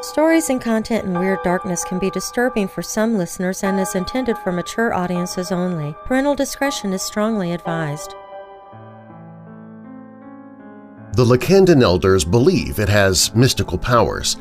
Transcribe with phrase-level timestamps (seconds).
[0.00, 4.38] Stories and content in Weird Darkness can be disturbing for some listeners and is intended
[4.38, 5.92] for mature audiences only.
[6.04, 8.14] Parental discretion is strongly advised.
[11.14, 14.36] The Lacandon elders believe it has mystical powers,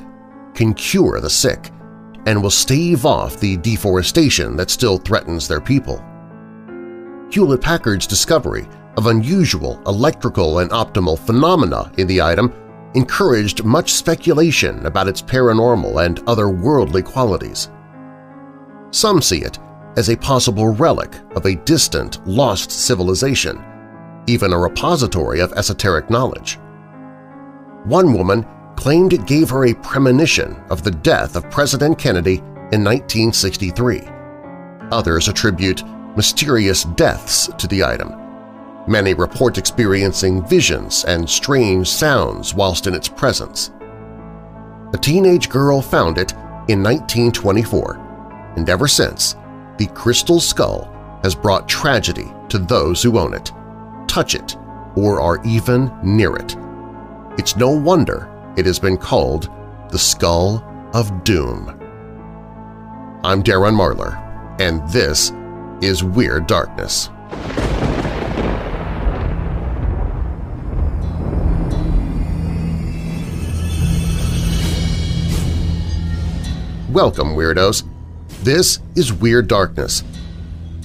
[0.53, 1.71] can cure the sick,
[2.27, 6.03] and will stave off the deforestation that still threatens their people.
[7.31, 12.53] Hewlett-Packard's discovery of unusual electrical and optical phenomena in the item
[12.93, 17.69] encouraged much speculation about its paranormal and otherworldly qualities.
[18.91, 19.59] Some see it
[19.97, 23.63] as a possible relic of a distant, lost civilization,
[24.27, 26.59] even a repository of esoteric knowledge.
[27.85, 32.37] One woman claimed it gave her a premonition of the death of President Kennedy
[32.71, 34.07] in 1963.
[34.91, 35.83] Others attribute
[36.15, 38.09] mysterious deaths to the item,
[38.87, 43.71] Many report experiencing visions and strange sounds whilst in its presence.
[44.93, 46.31] A teenage girl found it
[46.69, 49.35] in 1924, and ever since,
[49.77, 50.89] the crystal skull
[51.21, 53.51] has brought tragedy to those who own it,
[54.07, 54.55] touch it,
[54.95, 56.55] or are even near it.
[57.37, 59.49] It's no wonder it has been called
[59.89, 60.63] the Skull
[60.93, 61.67] of Doom.
[63.25, 64.15] I'm Darren Marlar,
[64.61, 65.33] and this
[65.81, 67.09] is Weird Darkness.
[76.91, 77.83] Welcome, Weirdos!
[78.43, 80.05] This is Weird Darkness.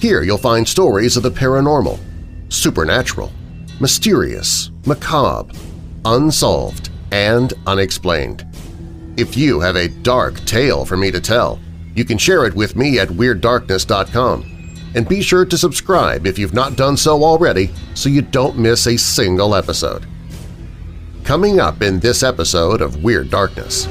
[0.01, 1.97] Here you'll find stories of the paranormal,
[2.49, 3.31] supernatural,
[3.79, 5.57] mysterious, macabre,
[6.03, 8.45] unsolved, and unexplained.
[9.15, 11.57] If you have a dark tale for me to tell,
[11.95, 14.75] you can share it with me at WeirdDarkness.com.
[14.95, 18.87] And be sure to subscribe if you've not done so already so you don't miss
[18.87, 20.05] a single episode.
[21.23, 23.87] Coming up in this episode of Weird Darkness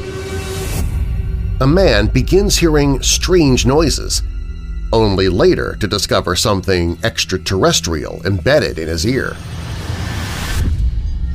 [1.60, 4.22] a man begins hearing strange noises,
[4.92, 9.36] only later to discover something extraterrestrial embedded in his ear.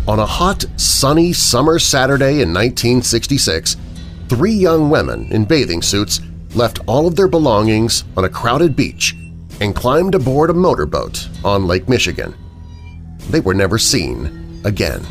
[0.08, 3.78] On a hot, sunny summer Saturday in 1966,
[4.30, 6.22] three young women in bathing suits
[6.56, 9.16] left all of their belongings on a crowded beach
[9.60, 12.36] and climbed aboard a motorboat on Lake Michigan.
[13.30, 15.06] They were never seen again.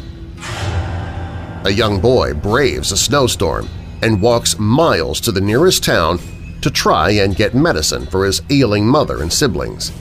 [1.65, 3.69] A young boy braves a snowstorm
[4.03, 6.19] and walks miles to the nearest town
[6.63, 9.93] to try and get medicine for his ailing mother and siblings.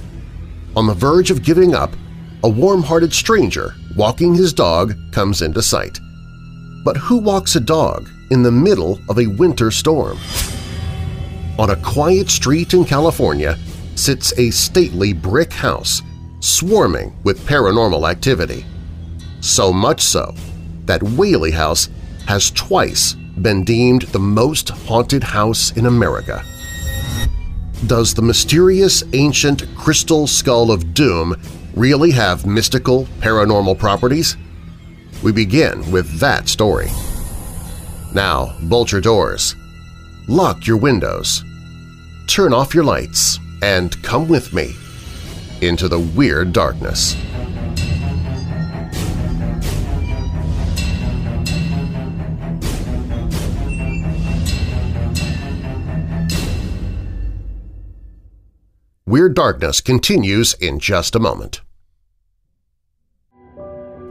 [0.75, 1.91] On the verge of giving up,
[2.43, 5.99] a warm-hearted stranger walking his dog comes into sight.
[6.83, 10.17] But who walks a dog in the middle of a winter storm?
[11.57, 13.57] On a quiet street in California
[13.95, 16.01] sits a stately brick house
[16.41, 18.65] swarming with paranormal activity.
[19.41, 20.33] So much so
[20.85, 21.89] that Whaley House
[22.27, 26.43] has twice been deemed the most haunted house in America.
[27.87, 31.35] Does the mysterious ancient crystal skull of doom
[31.75, 34.37] really have mystical paranormal properties?
[35.21, 36.87] We begin with that story.
[38.13, 39.55] Now, bolt your doors,
[40.27, 41.43] lock your windows,
[42.27, 44.73] turn off your lights, and come with me
[45.61, 47.15] into the Weird Darkness.
[59.07, 61.61] Weird Darkness continues in just a moment.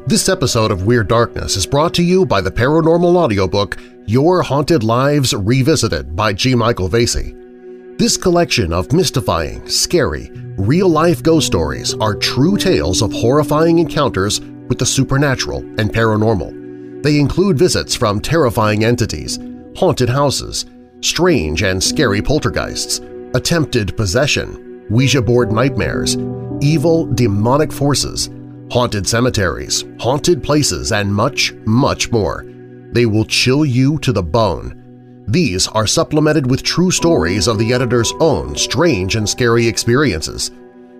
[0.06, 4.84] This episode of Weird Darkness is brought to you by the paranormal audiobook Your Haunted
[4.84, 6.55] Lives Revisited by G.
[6.55, 7.99] Michael Vasey.
[7.99, 14.78] This collection of mystifying, scary, real-life ghost stories are true tales of horrifying encounters with
[14.78, 17.03] the supernatural and paranormal.
[17.03, 19.41] They include visits from terrifying entities,
[19.76, 20.66] haunted houses,
[21.00, 23.00] strange and scary poltergeists,
[23.34, 26.17] attempted possession, Ouija board nightmares,
[26.61, 28.31] evil demonic forces,
[28.71, 32.45] haunted cemeteries, haunted places, and much, much more.
[32.93, 35.25] They will chill you to the bone.
[35.27, 40.50] These are supplemented with true stories of the editor's own strange and scary experiences.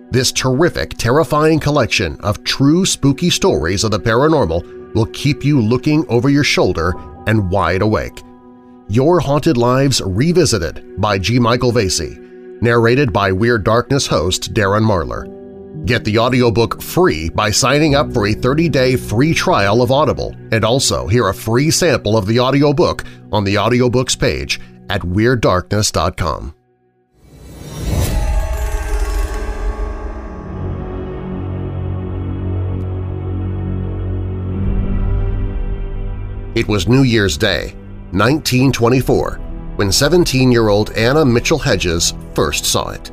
[0.09, 6.05] This terrific, terrifying collection of true spooky stories of the paranormal will keep you looking
[6.07, 6.93] over your shoulder
[7.27, 8.23] and wide awake.
[8.87, 11.39] Your Haunted Lives Revisited by G.
[11.39, 12.24] Michael Vasey
[12.61, 15.31] narrated by Weird Darkness host Darren Marlar.
[15.85, 20.63] Get the audiobook free by signing up for a 30-day free trial of Audible and
[20.63, 24.59] also hear a free sample of the audiobook on the audiobooks page
[24.89, 26.55] at WeirdDarkness.com.
[36.55, 37.73] It was New Year's Day,
[38.11, 39.39] 1924,
[39.75, 43.11] when 17-year-old Anna Mitchell Hedges first saw it.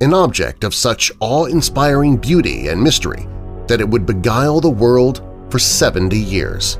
[0.00, 3.26] An object of such awe-inspiring beauty and mystery
[3.66, 6.78] that it would beguile the world for 70 years.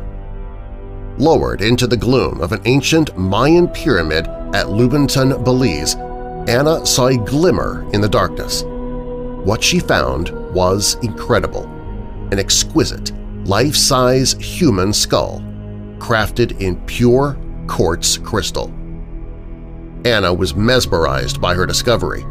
[1.18, 5.96] Lowered into the gloom of an ancient Mayan pyramid at Lubaantun, Belize,
[6.48, 8.62] Anna saw a glimmer in the darkness.
[9.44, 11.64] What she found was incredible,
[12.32, 13.12] an exquisite,
[13.44, 15.40] life-size human skull,
[15.98, 18.72] crafted in pure quartz crystal.
[20.04, 22.24] Anna was mesmerized by her discovery.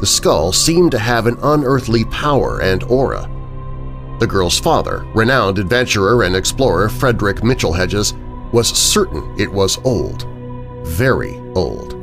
[0.00, 3.30] The skull seemed to have an unearthly power and aura.
[4.18, 8.14] The girl's father, renowned adventurer and explorer Frederick Mitchell Hedges,
[8.52, 10.26] was certain it was old,
[10.86, 11.94] very old.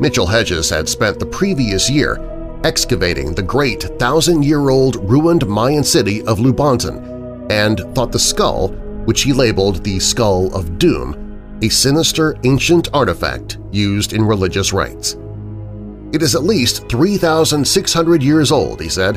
[0.00, 2.18] Mitchell Hedges had spent the previous year
[2.64, 8.68] excavating the great thousand-year-old ruined Mayan city of Lubaantun and thought the skull,
[9.04, 11.23] which he labeled the Skull of Doom,
[11.64, 15.16] a sinister ancient artifact used in religious rites.
[16.12, 19.16] It is at least 3,600 years old, he said,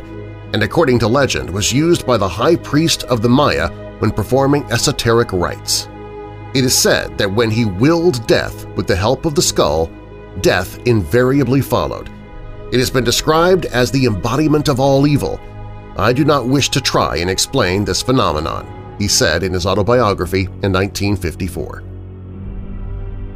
[0.54, 3.68] and according to legend was used by the high priest of the Maya
[4.00, 5.90] when performing esoteric rites.
[6.56, 9.92] It is said that when he willed death with the help of the skull,
[10.40, 12.10] death invariably followed.
[12.72, 15.38] It has been described as the embodiment of all evil.
[15.98, 20.46] I do not wish to try and explain this phenomenon, he said in his autobiography
[20.64, 21.97] in 1954.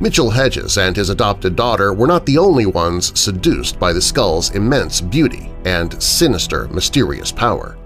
[0.02, 4.50] Mitchell Hedges and his adopted daughter were not the only ones seduced by the skull's
[4.56, 7.78] immense beauty and sinister, mysterious power.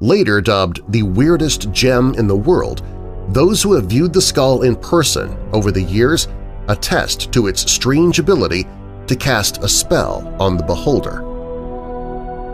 [0.00, 2.82] Later dubbed the weirdest gem in the world,
[3.28, 6.26] those who have viewed the skull in person over the years
[6.68, 8.66] attest to its strange ability
[9.06, 11.20] to cast a spell on the beholder.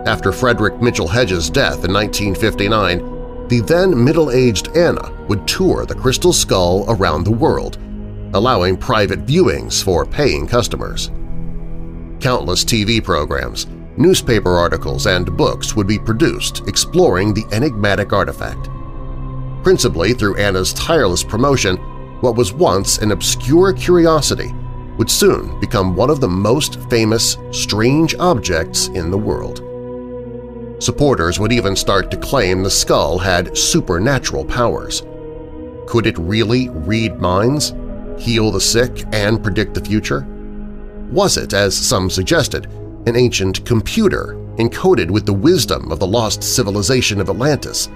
[0.09, 6.33] After Frederick Mitchell Hedges' death in 1959, the then middle-aged Anna would tour the crystal
[6.33, 7.79] skull around the world,
[8.37, 11.11] allowing private viewings for paying customers.
[12.21, 13.67] Countless TV programs,
[13.97, 18.69] newspaper articles, and books would be produced exploring the enigmatic artifact.
[19.63, 21.77] Principally through Anna's tireless promotion,
[22.21, 24.55] what was once an obscure curiosity
[24.97, 29.63] would soon become one of the most famous strange objects in the world.
[30.83, 35.03] Supporters would even start to claim the skull had supernatural powers.
[35.87, 37.73] Could it really read minds?
[38.19, 40.27] Heal the sick, and predict the future?
[41.11, 42.67] Was it, as some suggested,
[43.07, 47.89] an ancient computer encoded with the wisdom of the lost civilization of Atlantis,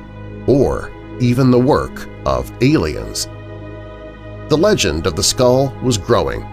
[0.46, 0.90] or
[1.20, 3.28] even the work of aliens?
[4.48, 6.46] The legend of the skull was growing,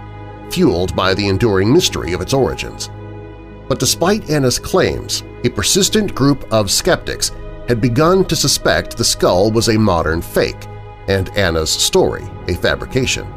[0.52, 2.90] fueled by the enduring mystery of its origins.
[3.68, 7.32] But despite Anna's claims, a persistent group of skeptics
[7.68, 10.68] had begun to suspect the skull was a modern fake
[11.08, 13.28] and Anna's story a fabrication.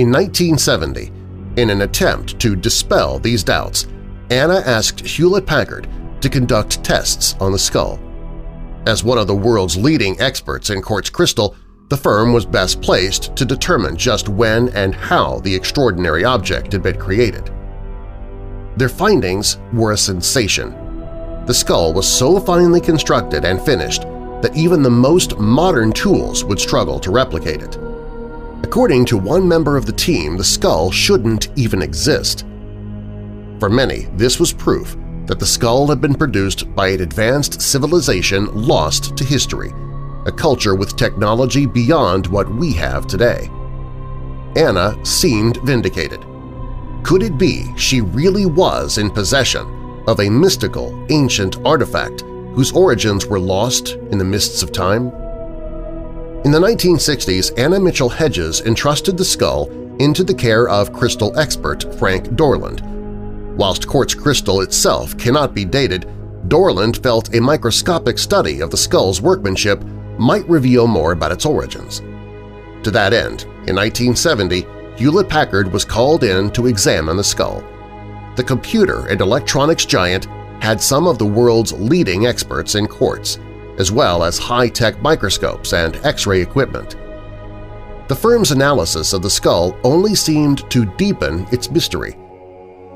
[0.00, 1.12] In 1970,
[1.60, 3.86] in an attempt to dispel these doubts,
[4.30, 5.86] Anna asked Hewlett-Packard
[6.22, 8.00] to conduct tests on the skull.
[8.86, 11.54] As one of the world's leading experts in quartz crystal,
[11.90, 16.82] the firm was best placed to determine just when and how the extraordinary object had
[16.82, 17.52] been created.
[18.78, 20.70] Their findings were a sensation.
[21.44, 24.04] The skull was so finely constructed and finished
[24.40, 27.76] that even the most modern tools would struggle to replicate it.
[28.70, 32.46] According to one member of the team, the skull shouldn't even exist.
[33.58, 38.46] For many, this was proof that the skull had been produced by an advanced civilization
[38.54, 39.72] lost to history,
[40.24, 43.50] a culture with technology beyond what we have today.
[44.54, 46.24] Anna seemed vindicated.
[47.02, 52.20] Could it be she really was in possession of a mystical, ancient artifact
[52.54, 55.10] whose origins were lost in the mists of time?
[56.42, 59.70] In the 1960s, Anna Mitchell Hedges entrusted the skull
[60.00, 62.80] into the care of crystal expert Frank Dorland.
[63.56, 66.08] Whilst quartz crystal itself cannot be dated,
[66.48, 69.84] Dorland felt a microscopic study of the skull's workmanship
[70.18, 72.00] might reveal more about its origins.
[72.84, 74.64] To that end, in 1970,
[74.96, 77.62] Hewlett-Packard was called in to examine the skull.
[78.36, 80.24] The computer and electronics giant
[80.62, 83.38] had some of the world's leading experts in quartz,
[83.80, 86.96] as well as high-tech microscopes and X-ray equipment.
[88.08, 92.16] The firm's analysis of the skull only seemed to deepen its mystery.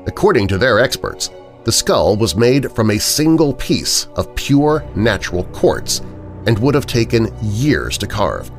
[0.07, 1.31] According to their experts,
[1.63, 6.01] the skull was made from a single piece of pure natural quartz
[6.45, 8.51] and would have taken years to carve,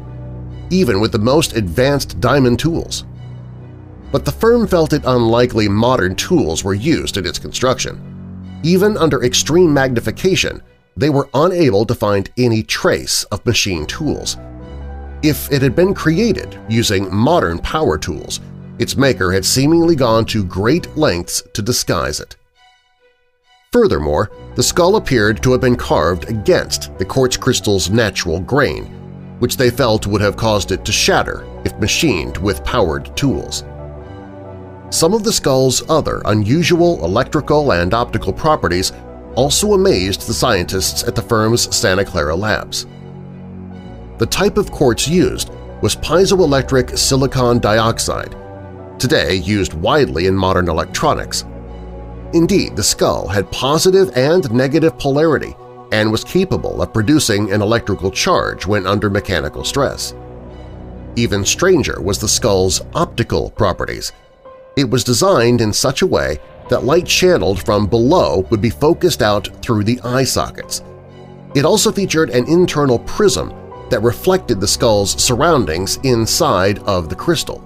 [0.71, 3.05] even with the most advanced diamond tools.
[4.11, 8.61] But the firm felt it unlikely modern tools were used in its construction.
[8.65, 10.63] Even under extreme magnification,
[10.97, 14.37] they were unable to find any trace of machine tools.
[15.23, 18.41] If it had been created using modern power tools,
[18.79, 22.37] its maker had seemingly gone to great lengths to disguise it.
[23.73, 28.85] Furthermore, the skull appeared to have been carved against the quartz crystal's natural grain,
[29.39, 33.65] which they felt would have caused it to shatter if machined with powered tools.
[34.91, 38.93] Some of the skull's other unusual electrical and optical properties
[39.37, 42.87] also amazed the scientists at the firm's Santa Clara labs.
[44.19, 45.51] The type of quartz used
[45.83, 48.35] was piezoelectric silicon dioxide,
[48.99, 51.45] today used widely in modern electronics.
[52.33, 55.55] Indeed, the skull had positive and negative polarity
[55.93, 60.15] and was capable of producing an electrical charge when under mechanical stress.
[61.15, 64.13] Even stranger was the skull's optical properties.
[64.77, 69.23] It was designed in such a way that light channeled from below would be focused
[69.23, 70.83] out through the eye sockets.
[71.55, 73.55] It also featured an internal prism
[73.91, 77.63] that reflected the skull's surroundings inside of the crystal.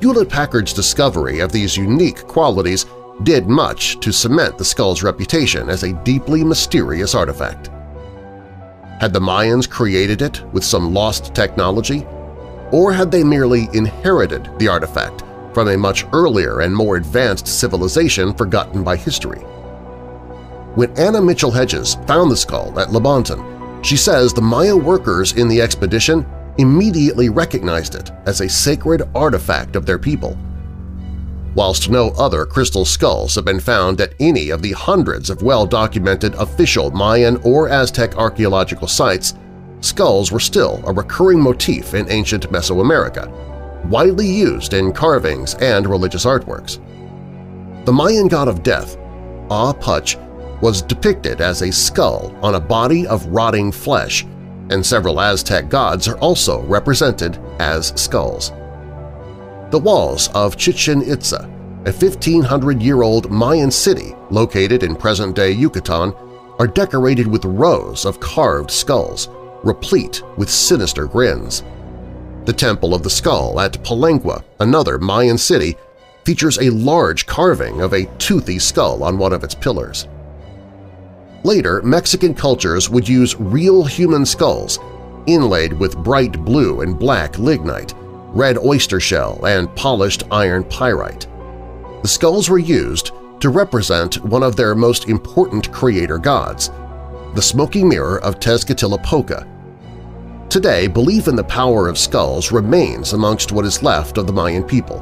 [0.00, 2.86] Hewlett-Packard's discovery of these unique qualities
[3.22, 7.70] did much to cement the skull's reputation as a deeply mysterious artifact.
[9.00, 12.06] Had the Mayans created it with some lost technology?
[12.72, 15.22] Or had they merely inherited the artifact
[15.56, 19.38] from a much earlier and more advanced civilization forgotten by history?
[20.74, 25.48] When Anna Mitchell Hedges found the skull at Lubaantun, she says the Maya workers in
[25.48, 26.26] the expedition
[26.58, 30.36] immediately recognized it as a sacred artifact of their people.
[31.54, 36.34] Whilst no other crystal skulls have been found at any of the hundreds of well-documented
[36.34, 39.32] official Mayan or Aztec archaeological sites,
[39.80, 43.55] skulls were still a recurring motif in ancient Mesoamerica,
[43.90, 46.78] widely used in carvings and religious artworks.
[47.84, 48.96] The Mayan god of death,
[49.50, 50.16] Ah-Puch,
[50.60, 54.24] was depicted as a skull on a body of rotting flesh
[54.70, 58.50] and several Aztec gods are also represented as skulls.
[59.70, 61.50] The walls of Chichen Itza,
[61.84, 66.12] a 1,500-year-old Mayan city located in present-day Yucatan,
[66.58, 69.28] are decorated with rows of carved skulls,
[69.62, 71.62] replete with sinister grins.
[72.46, 75.76] The Temple of the Skull at Palenque, another Mayan city,
[76.24, 80.06] features a large carving of a toothy skull on one of its pillars.
[81.42, 84.78] Later, Mexican cultures would use real human skulls
[85.26, 87.94] inlaid with bright blue and black lignite,
[88.28, 91.26] red oyster shell, and polished iron pyrite.
[92.02, 93.10] The skulls were used
[93.40, 96.70] to represent one of their most important creator gods,
[97.34, 99.55] the smoky mirror of Tezcatlipoca.
[100.48, 104.62] Today, belief in the power of skulls remains amongst what is left of the Mayan
[104.62, 105.00] people.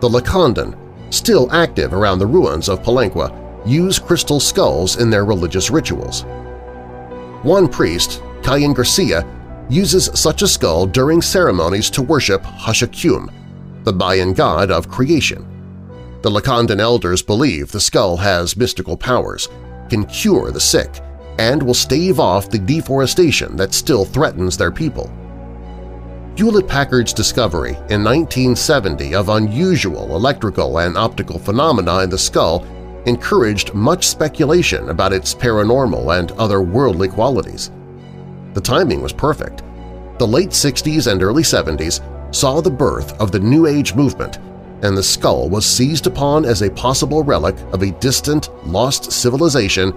[0.00, 0.74] The Lacandon,
[1.10, 3.30] still active around the ruins of Palenque,
[3.66, 6.22] use crystal skulls in their religious rituals.
[7.42, 9.26] One priest, Cayen Garcia,
[9.68, 13.30] uses such a skull during ceremonies to worship Hachakyum,
[13.84, 15.46] the Mayan god of creation.
[16.22, 19.48] The Lacandon elders believe the skull has mystical powers,
[19.90, 21.00] can cure the sick,
[21.38, 25.12] and will stave off the deforestation that still threatens their people.
[26.36, 32.64] Hewlett-Packard's discovery in 1970 of unusual electrical and optical phenomena in the skull
[33.06, 37.70] encouraged much speculation about its paranormal and otherworldly qualities.
[38.52, 39.62] The timing was perfect.
[40.18, 42.02] The late 60s and early 70s
[42.34, 44.38] saw the birth of the New Age movement,
[44.82, 49.92] and the skull was seized upon as a possible relic of a distant, lost civilization,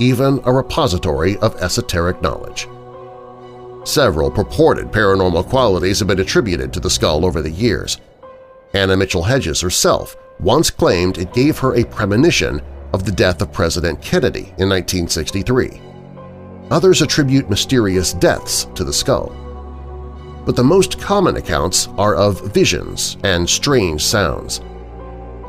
[0.00, 2.66] even a repository of esoteric knowledge.
[3.84, 7.98] Several purported paranormal qualities have been attributed to the skull over the years.
[8.74, 12.60] Anna Mitchell Hedges herself once claimed it gave her a premonition
[12.92, 15.80] of the death of President Kennedy in 1963.
[16.70, 19.32] Others attribute mysterious deaths to the skull.
[20.46, 24.60] But the most common accounts are of visions and strange sounds.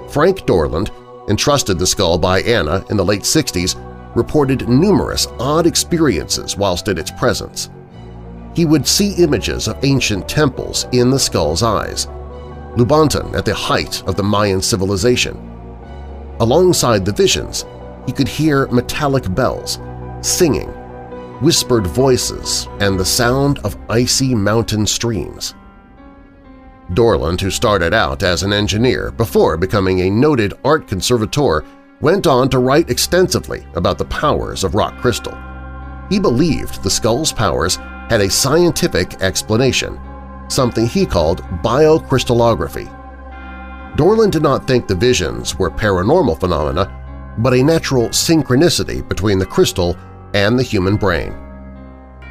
[0.10, 0.92] Frank Dorland,
[1.30, 3.76] entrusted the skull by Anna in the late 60s,
[4.16, 7.70] reported numerous odd experiences whilst in its presence.
[8.54, 12.08] He would see images of ancient temples in the skull's eyes,
[12.76, 15.38] Lubaantun at the height of the Mayan civilization.
[16.40, 17.66] Alongside the visions,
[18.06, 19.80] he could hear metallic bells,
[20.22, 20.70] singing,
[21.42, 25.54] whispered voices, and the sound of icy mountain streams.
[26.94, 31.64] Dorland, who started out as an engineer before becoming a noted art conservator,
[32.02, 35.38] went on to write extensively about the powers of rock crystal.
[36.10, 37.78] He believed the skull's powers
[38.10, 40.00] had a scientific explanation–
[40.52, 42.98] something he called biocrystallography.
[43.96, 49.46] Dorland did not think the visions were paranormal phenomena, but a natural synchronicity between the
[49.46, 49.98] crystal
[50.34, 51.32] and the human brain.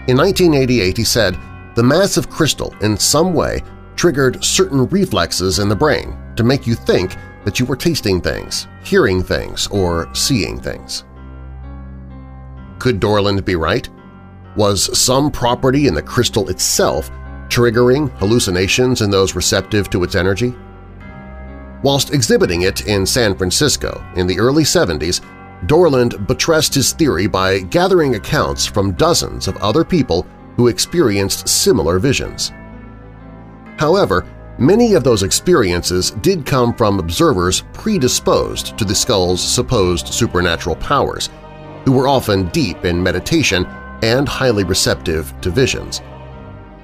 [0.08, 1.38] In 1988 he said,
[1.74, 3.62] the massive crystal in some way
[3.96, 8.66] triggered certain reflexes in the brain to make you think that you were tasting things,
[8.82, 11.04] hearing things, or seeing things.
[12.78, 13.88] Could Dorland be right?
[14.56, 17.10] Was some property in the crystal itself
[17.48, 20.54] triggering hallucinations in those receptive to its energy?
[21.82, 25.20] Whilst exhibiting it in San Francisco in the early 70s,
[25.66, 31.98] Dorland buttressed his theory by gathering accounts from dozens of other people who experienced similar
[31.98, 32.52] visions.
[33.78, 34.26] However,
[34.60, 41.30] many of those experiences did come from observers predisposed to the skull's supposed supernatural powers,
[41.84, 43.66] who were often deep in meditation
[44.02, 46.02] and highly receptive to visions.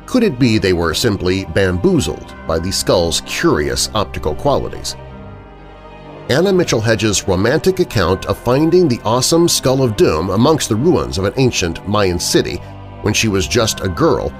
[0.07, 4.97] Could it be they were simply bamboozled by the skull's curious optical qualities?
[6.29, 11.19] Anna Mitchell Hedges' romantic account of finding the awesome Skull of Doom amongst the ruins
[11.19, 12.57] of an ancient Mayan city
[13.03, 14.33] when she was just a girl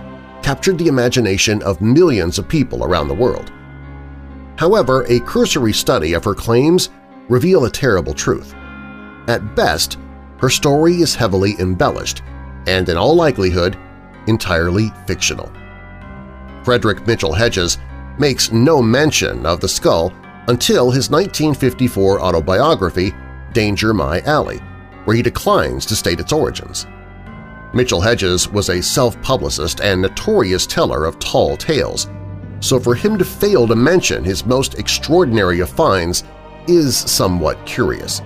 [0.47, 3.51] captured the imagination of millions of people around the world.
[4.57, 6.91] However, a cursory study of her claims
[7.29, 8.55] reveal a terrible truth.
[9.27, 9.99] At best,
[10.39, 12.23] her story is heavily embellished
[12.69, 13.77] and, in all likelihood,
[14.29, 15.51] entirely fictional.
[16.63, 17.79] Frederick Mitchell Hedges
[18.17, 20.13] makes no mention of the skull
[20.47, 23.13] until his 1954 autobiography,
[23.53, 24.59] Danger My Ally,
[25.07, 26.87] where he declines to state its origins.
[27.75, 32.09] Mitchell Hedges was a self-publicist and notorious teller of tall tales,
[32.61, 36.25] so for him to fail to mention his most extraordinary of finds
[36.69, 38.23] is somewhat curious.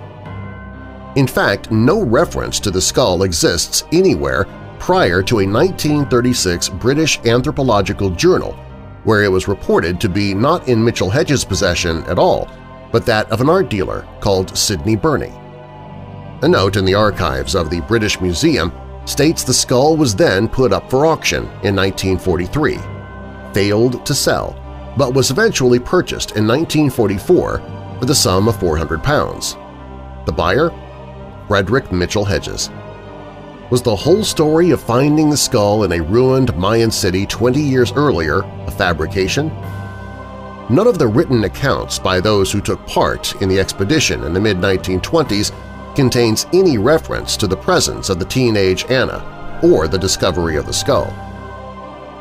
[1.16, 4.46] In fact, no reference to the skull exists anywhere
[4.78, 8.56] prior to a 1936 British Anthropological Journal
[9.04, 12.50] where it was reported to be not in Mitchell Hedges' possession at all,
[12.92, 15.32] but that of an art dealer called Sidney Burney.
[16.42, 18.72] A note in the archives of the British Museum
[19.04, 22.78] states the skull was then put up for auction in 1943,
[23.52, 24.56] failed to sell,
[24.96, 27.62] but was eventually purchased in 1944
[27.98, 29.56] for the sum of 400 pounds.
[30.26, 30.70] The buyer?
[31.48, 32.70] Frederick Mitchell Hedges.
[33.70, 37.92] Was the whole story of finding the skull in a ruined Mayan city 20 years
[37.92, 39.48] earlier a fabrication?
[40.68, 44.40] None of the written accounts by those who took part in the expedition in the
[44.40, 45.52] mid-1920s
[45.94, 50.72] contains any reference to the presence of the teenage Anna or the discovery of the
[50.72, 51.12] skull.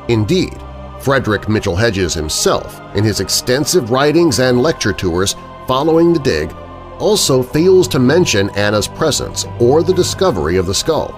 [0.10, 0.58] Indeed,
[1.02, 5.36] Frederick Mitchell Hedges himself, in his extensive writings and lecture tours
[5.68, 6.52] following the dig,
[7.00, 11.16] also fails to mention Anna's presence or the discovery of the skull.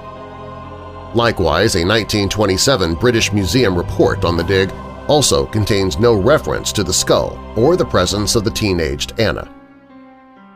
[1.16, 4.72] Likewise, a 1927 British Museum report on the dig
[5.08, 9.61] also contains no reference to the skull or the presence of the teenaged Anna.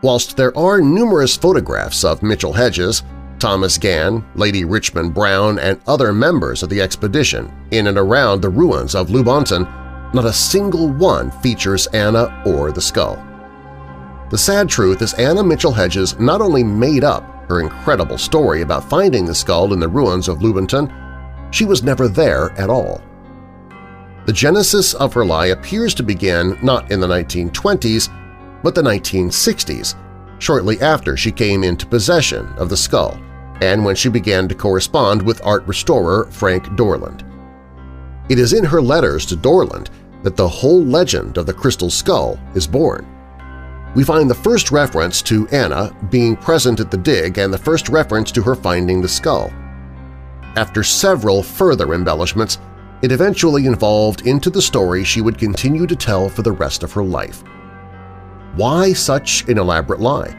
[0.01, 3.03] Whilst there are numerous photographs of Mitchell Hedges,
[3.39, 8.49] Thomas Gann, Lady Richmond Brown, and other members of the expedition in and around the
[8.49, 13.15] ruins of Lubaantun, not a single one features Anna or the skull.
[14.29, 18.89] The sad truth is Anna Mitchell Hedges not only made up her incredible story about
[18.89, 20.91] finding the skull in the ruins of Lubaantun,
[21.53, 23.01] she was never there at all.
[24.25, 28.09] The genesis of her lie appears to begin not in the 1920s,
[28.65, 29.93] but the 1960s,
[30.39, 33.15] shortly after she came into possession of the skull
[33.61, 37.21] and when she began to correspond with art restorer Frank Dorland.
[38.27, 39.89] It is in her letters to Dorland
[40.23, 43.07] that the whole legend of the crystal skull is born.
[43.95, 47.87] We find the first reference to Anna being present at the dig and the first
[47.87, 49.53] reference to her finding the skull.
[50.55, 52.57] After several further embellishments,
[53.03, 56.91] it eventually evolved into the story she would continue to tell for the rest of
[56.93, 57.43] her life.
[58.55, 60.29] Why such an elaborate lie?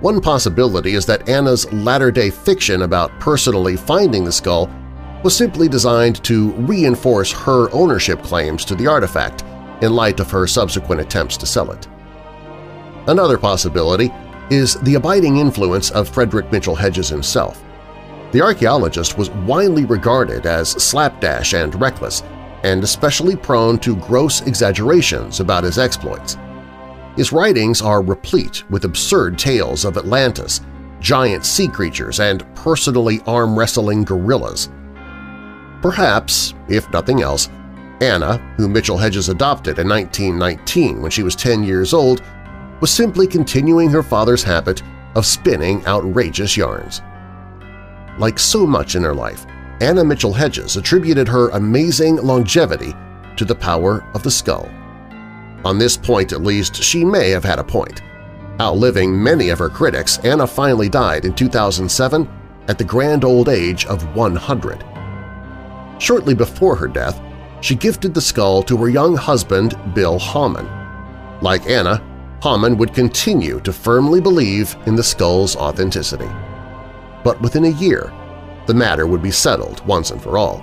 [0.00, 4.68] One possibility is that Anna's latter-day fiction about personally finding the skull
[5.22, 9.44] was simply designed to reinforce her ownership claims to the artifact
[9.80, 11.86] in light of her subsequent attempts to sell it.
[13.06, 14.12] Another possibility
[14.50, 17.62] is the abiding influence of Frederick Mitchell Hedges himself.
[18.32, 22.24] The archaeologist was widely regarded as slapdash and reckless,
[22.64, 26.36] and especially prone to gross exaggerations about his exploits.
[27.16, 30.60] His writings are replete with absurd tales of Atlantis,
[31.00, 34.70] giant sea creatures, and personally arm-wrestling gorillas.
[35.80, 37.48] Perhaps, if nothing else,
[38.00, 42.22] Anna, who Mitchell Hedges adopted in 1919 when she was 10 years old,
[42.80, 44.82] was simply continuing her father's habit
[45.14, 47.00] of spinning outrageous yarns.
[48.18, 49.46] Like so much in her life,
[49.80, 52.94] Anna Mitchell Hedges attributed her amazing longevity
[53.36, 54.68] to the power of the skull.
[55.64, 58.02] On this point at least, she may have had a point.
[58.60, 62.28] Outliving many of her critics, Anna finally died in 2007
[62.68, 64.84] at the grand old age of 100.
[65.98, 67.20] Shortly before her death,
[67.60, 70.68] she gifted the skull to her young husband Bill Homann.
[71.40, 72.02] Like Anna,
[72.42, 76.28] Homann would continue to firmly believe in the skull's authenticity.
[77.24, 78.12] But within a year,
[78.66, 80.58] the matter would be settled once and for all.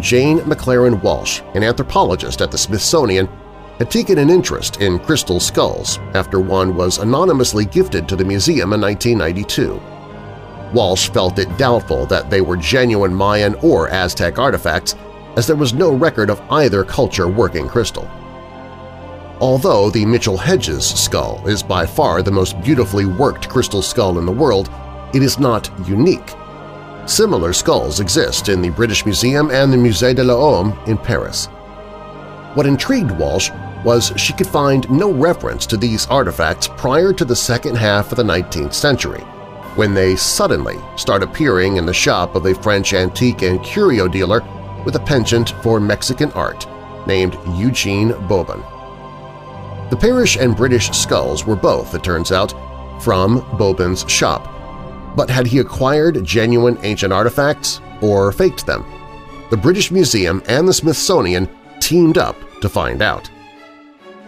[0.00, 3.28] Jane McLaren Walsh, an anthropologist at the Smithsonian,
[3.78, 8.72] had taken an interest in crystal skulls after one was anonymously gifted to the museum
[8.72, 9.80] in 1992.
[10.72, 14.94] Walsh felt it doubtful that they were genuine Mayan or Aztec artifacts
[15.36, 18.08] as there was no record of either culture working crystal.
[19.38, 24.24] Although the Mitchell Hedges skull is by far the most beautifully worked crystal skull in
[24.24, 24.70] the world,
[25.14, 26.34] it is not unique.
[27.04, 31.46] Similar skulls exist in the British Museum and the Musée de l'Homme in Paris.
[32.54, 33.50] What intrigued Walsh
[33.84, 38.16] was she could find no reference to these artifacts prior to the second half of
[38.16, 39.20] the 19th century,
[39.76, 44.42] when they suddenly start appearing in the shop of a French antique and curio dealer
[44.84, 46.66] with a penchant for Mexican art
[47.06, 48.62] named Eugene Boban.
[49.90, 52.52] The Paris and British skulls were both, it turns out,
[53.02, 54.52] from Boban's shop.
[55.14, 58.84] But had he acquired genuine ancient artifacts or faked them?
[59.50, 61.48] The British Museum and the Smithsonian
[61.80, 63.30] teamed up to find out.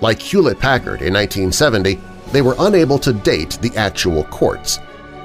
[0.01, 1.99] Like Hewlett-Packard in 1970,
[2.33, 4.79] they were unable to date the actual quartz,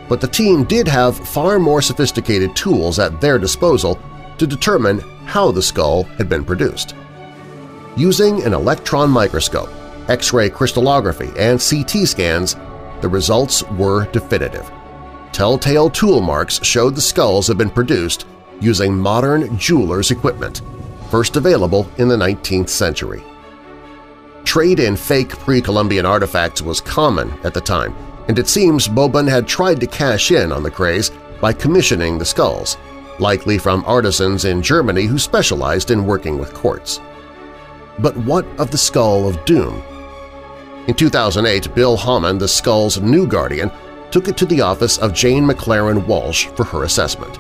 [0.10, 4.00] but the team did have far more sophisticated tools at their disposal
[4.38, 6.96] to determine how the skull had been produced.
[7.96, 9.70] Using an electron microscope,
[10.10, 12.56] X-ray crystallography, and CT scans,
[13.02, 14.70] the results were definitive.
[15.32, 18.26] Telltale tool marks showed the skulls had been produced
[18.60, 20.62] using modern jeweler's equipment,
[21.12, 23.24] first available in the 19th century.
[24.46, 27.96] Trade in fake pre-Columbian artifacts was common at the time,
[28.28, 32.26] and it seems Boban had tried to cash in on the craze by commissioning the
[32.26, 32.78] skulls,
[33.20, 37.00] likely from artisans in Germany who specialized in working with quartz.
[38.00, 39.82] But what of the Skull of Doom?
[40.88, 43.72] In 2008, Bill Homann, the skull's new guardian,
[44.12, 47.38] took it to the office of Jane McLaren Walsh for her assessment.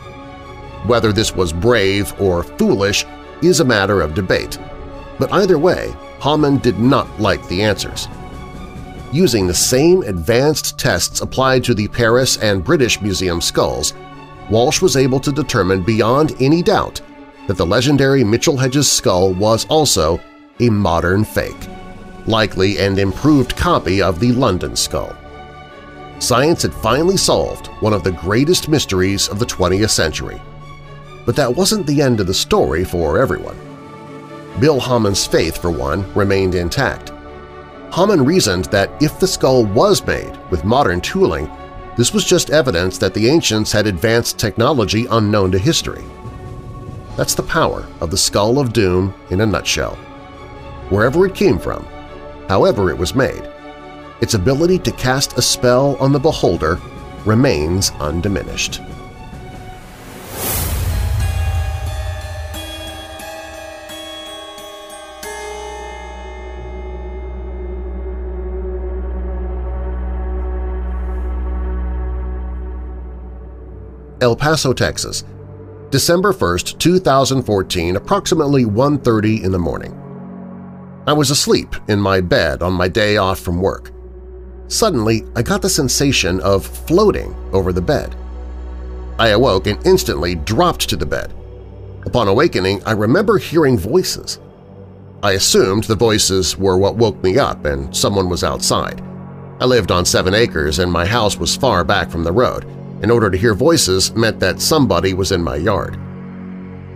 [0.87, 3.05] Whether this was brave or foolish
[3.41, 4.57] is a matter of debate,
[5.19, 8.07] but either way, Homann did not like the answers.
[9.11, 13.93] Using the same advanced tests applied to the Paris and British Museum skulls,
[14.49, 17.01] Walsh was able to determine beyond any doubt
[17.47, 20.19] that the legendary Mitchell Hedges skull was also
[20.59, 21.69] a modern fake
[22.27, 25.15] likely an improved copy of the London skull.
[26.19, 30.41] Science had finally solved one of the greatest mysteries of the 20th century.
[31.25, 33.57] But that wasn't the end of the story for everyone.
[34.59, 37.11] Bill Homann's faith, for one, remained intact.
[37.91, 41.51] Homann reasoned that if the skull was made with modern tooling,
[41.97, 46.03] this was just evidence that the ancients had advanced technology unknown to history.
[47.15, 49.95] That's the power of the Skull of Doom in a nutshell.
[50.89, 51.85] Wherever it came from,
[52.49, 53.47] however it was made,
[54.21, 56.79] its ability to cast a spell on the beholder
[57.25, 58.81] remains undiminished.
[74.23, 75.25] El Paso, Texas,
[75.89, 79.93] December 1, 2014, approximately 1.30 in the morning.
[81.05, 83.91] I was asleep in my bed on my day off from work.
[84.69, 88.15] Suddenly, I got the sensation of floating over the bed.
[89.19, 91.33] I awoke and instantly dropped to the bed.
[92.05, 94.39] Upon awakening, I remember hearing voices.
[95.21, 99.03] I assumed the voices were what woke me up and someone was outside.
[99.59, 102.65] I lived on seven acres and my house was far back from the road.
[103.03, 105.99] In order to hear voices meant that somebody was in my yard.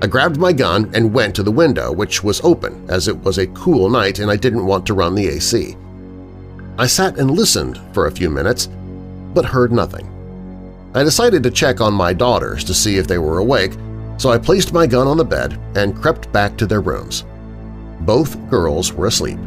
[0.02, 3.38] I grabbed my gun and went to the window, which was open as it was
[3.38, 5.76] a cool night and I didn't want to run the AC.
[6.78, 8.70] I sat and listened for a few minutes,
[9.34, 10.10] but heard nothing.
[10.96, 13.74] I decided to check on my daughters to see if they were awake,
[14.18, 17.26] so I placed my gun on the bed and crept back to their rooms.
[18.02, 19.40] Both girls were asleep.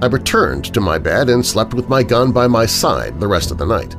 [0.00, 3.50] I returned to my bed and slept with my gun by my side the rest
[3.50, 3.94] of the night.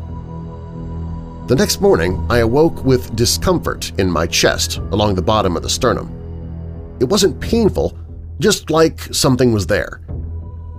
[1.50, 5.70] The next morning, I awoke with discomfort in my chest along the bottom of the
[5.70, 6.96] sternum.
[7.00, 7.98] It wasn't painful,
[8.38, 10.00] just like something was there.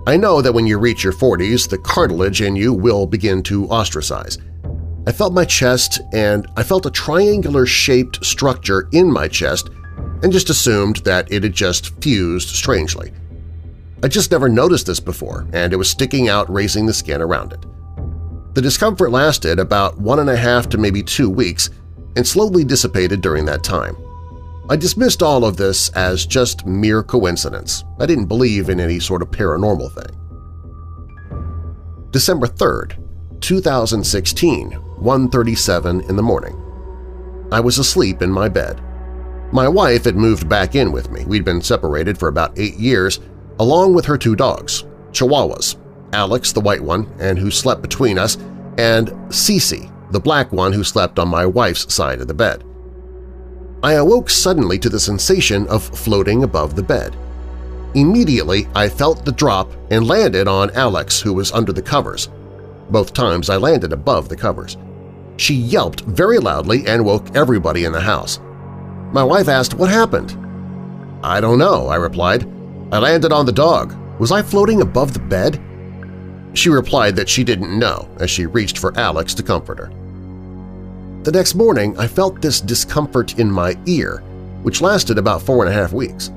[0.07, 3.67] I know that when you reach your 40s, the cartilage in you will begin to
[3.67, 4.37] ostracize.
[5.05, 9.71] I felt my chest and I felt a triangular-shaped structure in my chest
[10.23, 13.11] and just assumed that it had just fused strangely.
[14.03, 17.51] I just never noticed this before, and it was sticking out raising the skin around
[17.51, 17.65] it.
[18.53, 21.69] The discomfort lasted about one and a half to maybe two weeks
[22.17, 23.95] and slowly dissipated during that time.
[24.69, 27.85] I dismissed all of this as just mere coincidence.
[27.99, 30.17] I didn't believe in any sort of paranormal thing.
[32.11, 32.97] December 3rd,
[33.39, 36.57] 2016, 1.37 in the morning.
[37.53, 38.81] I was asleep in my bed.
[39.53, 41.25] My wife had moved back in with me.
[41.25, 43.19] We'd been separated for about eight years,
[43.59, 45.77] along with her two dogs, Chihuahuas,
[46.13, 48.37] Alex, the white one, and who slept between us,
[48.77, 52.63] and Cece, the black one who slept on my wife's side of the bed.
[53.83, 57.15] I awoke suddenly to the sensation of floating above the bed.
[57.95, 62.29] Immediately, I felt the drop and landed on Alex, who was under the covers.
[62.89, 64.77] Both times I landed above the covers.
[65.37, 68.39] She yelped very loudly and woke everybody in the house.
[69.11, 70.37] My wife asked, what happened?
[71.23, 72.47] I don't know, I replied.
[72.91, 73.95] I landed on the dog.
[74.19, 75.59] Was I floating above the bed?
[76.53, 79.91] She replied that she didn't know as she reached for Alex to comfort her.
[81.23, 84.23] The next morning, I felt this discomfort in my ear,
[84.63, 86.31] which lasted about four and a half weeks.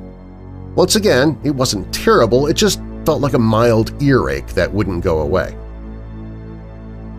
[0.75, 5.21] Once again, it wasn't terrible, it just felt like a mild earache that wouldn't go
[5.21, 5.57] away.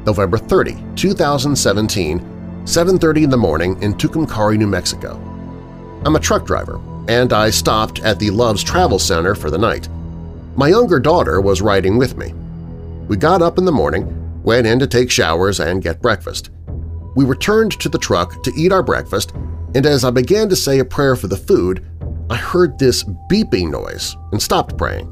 [0.06, 2.20] November 30, 2017,
[2.66, 5.16] 7.30 in the morning in Tucumcari, New Mexico.
[6.06, 9.90] I'm a truck driver, and I stopped at the Love's Travel Center for the night.
[10.56, 12.34] My younger daughter was riding with me.
[13.08, 16.50] We got up in the morning, went in to take showers and get breakfast.
[17.16, 19.34] We returned to the truck to eat our breakfast,
[19.76, 21.86] and as I began to say a prayer for the food,
[22.30, 25.12] I heard this beeping noise and stopped praying.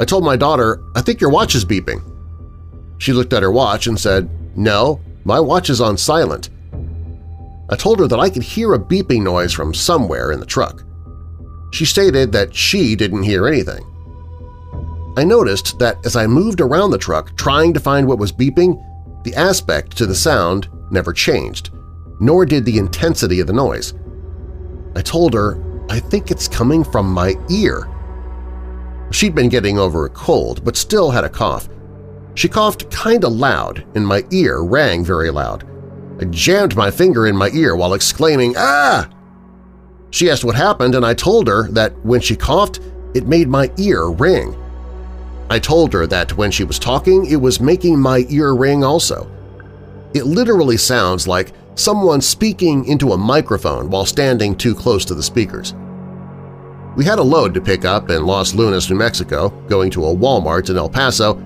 [0.00, 2.00] I told my daughter, I think your watch is beeping.
[2.98, 6.48] She looked at her watch and said, No, my watch is on silent.
[7.70, 10.84] I told her that I could hear a beeping noise from somewhere in the truck.
[11.72, 13.84] She stated that she didn't hear anything.
[15.20, 18.82] I noticed that as I moved around the truck trying to find what was beeping,
[19.22, 21.68] the aspect to the sound never changed,
[22.20, 23.92] nor did the intensity of the noise.
[24.96, 27.86] I told her, I think it's coming from my ear.
[29.10, 31.68] She'd been getting over a cold, but still had a cough.
[32.34, 35.66] She coughed kinda loud, and my ear rang very loud.
[36.18, 39.06] I jammed my finger in my ear while exclaiming, Ah!
[40.12, 42.80] She asked what happened, and I told her that when she coughed,
[43.12, 44.56] it made my ear ring.
[45.50, 49.28] I told her that when she was talking, it was making my ear ring also.
[50.14, 55.22] It literally sounds like someone speaking into a microphone while standing too close to the
[55.24, 55.74] speakers.
[56.96, 60.14] We had a load to pick up in Los Lunas, New Mexico, going to a
[60.14, 61.36] Walmart in El Paso,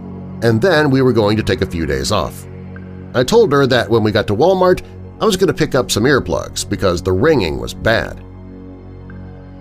[0.42, 2.44] and then we were going to take a few days off.
[3.14, 4.82] I told her that when we got to Walmart,
[5.20, 8.22] I was going to pick up some earplugs because the ringing was bad.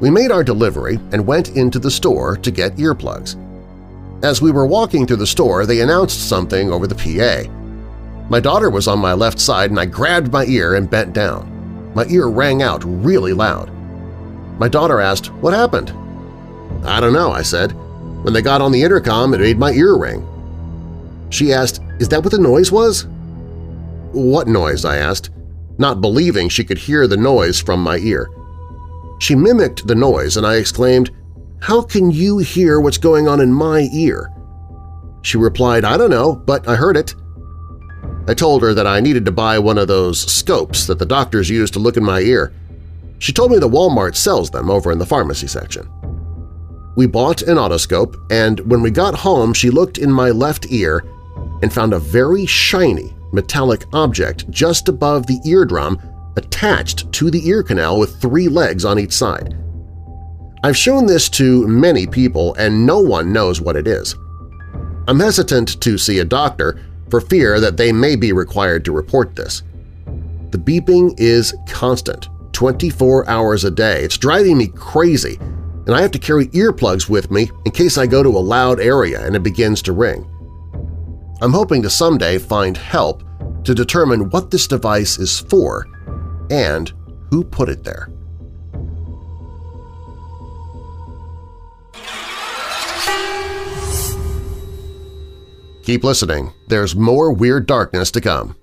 [0.01, 3.37] We made our delivery and went into the store to get earplugs.
[4.23, 7.49] As we were walking through the store, they announced something over the PA.
[8.29, 11.91] My daughter was on my left side and I grabbed my ear and bent down.
[11.93, 13.69] My ear rang out really loud.
[14.59, 15.91] My daughter asked, what happened?
[16.85, 17.73] I don't know, I said.
[18.23, 20.25] When they got on the intercom, it made my ear ring.
[21.29, 23.05] She asked, is that what the noise was?
[24.13, 24.85] What noise?
[24.85, 25.31] I asked,
[25.77, 28.29] not believing she could hear the noise from my ear.
[29.19, 31.11] She mimicked the noise and I exclaimed,
[31.63, 34.29] how can you hear what's going on in my ear?
[35.21, 37.15] She replied, I don't know, but I heard it.
[38.27, 41.49] I told her that I needed to buy one of those scopes that the doctors
[41.49, 42.53] use to look in my ear.
[43.19, 45.89] She told me that Walmart sells them over in the pharmacy section.
[46.97, 51.01] We bought an otoscope, and when we got home she looked in my left ear
[51.61, 55.97] and found a very shiny metallic object just above the eardrum
[56.35, 59.62] attached to the ear canal with three legs on each side.
[60.65, 64.15] I've shown this to many people and no one knows what it is.
[65.09, 69.35] I'm hesitant to see a doctor for fear that they may be required to report
[69.35, 69.63] this.
[70.51, 74.03] The beeping is constant, 24 hours a day.
[74.03, 78.07] It's driving me crazy, and I have to carry earplugs with me in case I
[78.07, 80.25] go to a loud area and it begins to ring.
[81.41, 83.21] I'm hoping to someday find help
[83.65, 85.87] to determine what this device is for
[86.49, 86.93] and
[87.31, 88.07] who put it there.
[95.83, 96.53] Keep listening.
[96.69, 98.55] There's more Weird Darkness to come.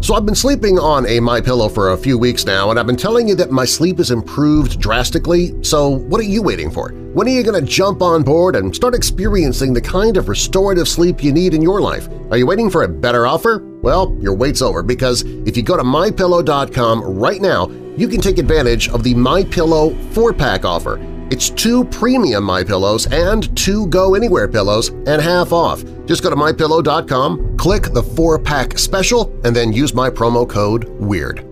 [0.00, 2.86] So I've been sleeping on a My Pillow for a few weeks now, and I've
[2.86, 6.90] been telling you that my sleep has improved drastically, so what are you waiting for?
[6.90, 10.88] When are you going to jump on board and start experiencing the kind of restorative
[10.88, 12.08] sleep you need in your life?
[12.30, 13.64] Are you waiting for a better offer?
[13.82, 18.38] Well, your wait's over because if you go to MyPillow.com right now, you can take
[18.38, 20.98] advantage of the MyPillow 4-pack offer.
[21.30, 25.84] It's two premium My Pillows and two Go Anywhere pillows and half off.
[26.04, 31.46] Just go to MyPillow.com, click the 4-pack special, and then use my promo code WEIRD.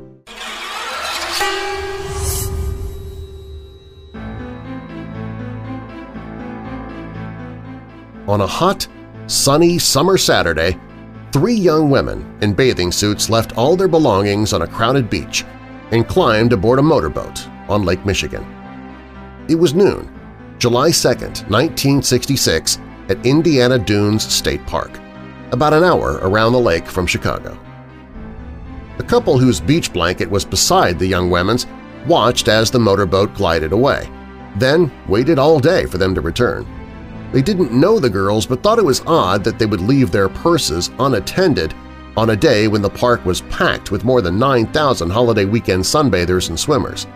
[8.26, 8.88] On a hot,
[9.28, 10.76] sunny summer Saturday,
[11.32, 15.44] three young women in bathing suits left all their belongings on a crowded beach
[15.92, 18.58] and climbed aboard a motorboat on Lake Michigan.
[19.48, 20.12] It was noon,
[20.58, 25.00] July 2, 1966, at Indiana Dunes State Park,
[25.52, 27.58] about an hour around the lake from Chicago.
[28.98, 31.66] The couple whose beach blanket was beside the young women's
[32.06, 34.11] watched as the motorboat glided away,
[34.56, 36.66] then waited all day for them to return.
[37.32, 40.28] They didn't know the girls but thought it was odd that they would leave their
[40.28, 41.72] purses unattended
[42.18, 46.50] on a day when the park was packed with more than 9,000 holiday weekend sunbathers
[46.50, 47.06] and swimmers.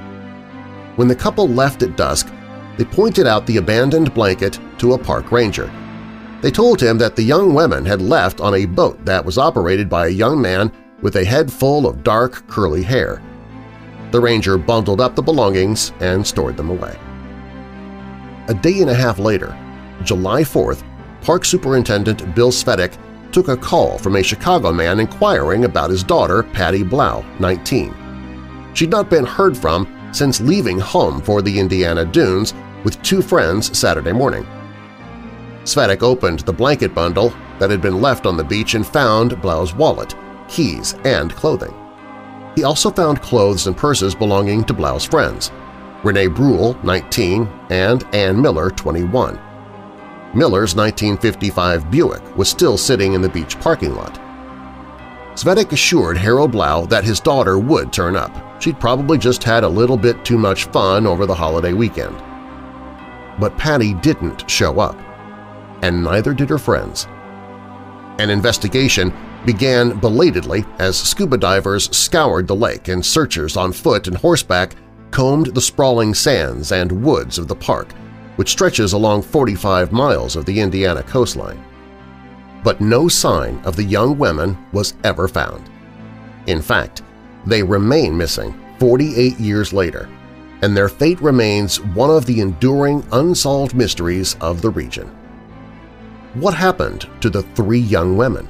[0.96, 2.32] When the couple left at dusk,
[2.76, 5.70] they pointed out the abandoned blanket to a park ranger.
[6.40, 9.88] They told him that the young women had left on a boat that was operated
[9.88, 13.22] by a young man with a head full of dark, curly hair.
[14.10, 16.98] The ranger bundled up the belongings and stored them away.
[18.48, 19.56] A day and a half later,
[20.02, 20.82] July 4th,
[21.22, 22.98] Park Superintendent Bill Svedek
[23.32, 27.94] took a call from a Chicago man inquiring about his daughter, Patty Blough, 19.
[28.74, 33.76] She'd not been heard from since leaving home for the Indiana Dunes with two friends
[33.76, 34.46] Saturday morning.
[35.64, 39.74] Svedek opened the blanket bundle that had been left on the beach and found Blough's
[39.74, 40.14] wallet,
[40.48, 41.74] keys, and clothing.
[42.56, 45.50] He also found clothes and purses belonging to Blough's friends,
[46.02, 49.40] Renee Bruhl, 19, and Ann Miller, 21.
[50.34, 54.14] Miller's 1955 Buick was still sitting in the beach parking lot.
[55.34, 58.51] Svedek assured Harold Blough that his daughter would turn up.
[58.62, 62.16] She'd probably just had a little bit too much fun over the holiday weekend.
[63.40, 64.96] But Patty didn't show up,
[65.82, 67.08] and neither did her friends.
[68.20, 69.12] An investigation
[69.44, 74.76] began belatedly as scuba divers scoured the lake and searchers on foot and horseback
[75.10, 77.90] combed the sprawling sands and woods of the park,
[78.36, 81.60] which stretches along 45 miles of the Indiana coastline.
[82.62, 85.68] But no sign of the young women was ever found.
[86.46, 87.01] In fact,
[87.46, 90.08] they remain missing 48 years later,
[90.62, 95.08] and their fate remains one of the enduring unsolved mysteries of the region.
[96.34, 98.48] What happened to the three young women?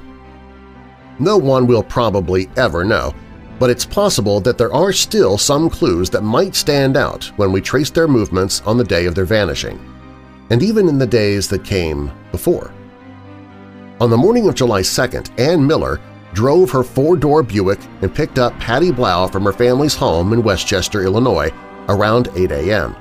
[1.19, 3.13] No one will probably ever know,
[3.59, 7.61] but it's possible that there are still some clues that might stand out when we
[7.61, 9.79] trace their movements on the day of their vanishing,
[10.49, 12.73] and even in the days that came before.
[14.01, 15.99] On the morning of July 2nd, Ann Miller
[16.33, 21.03] drove her four-door Buick and picked up Patty Blough from her family's home in Westchester,
[21.03, 21.51] Illinois,
[21.87, 22.95] around 8 a.m.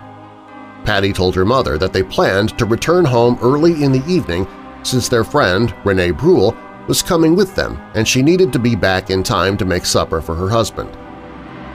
[0.85, 4.47] Patty told her mother that they planned to return home early in the evening
[4.83, 6.57] since their friend, Renee Bruhl,
[6.88, 10.21] was coming with them and she needed to be back in time to make supper
[10.21, 10.90] for her husband.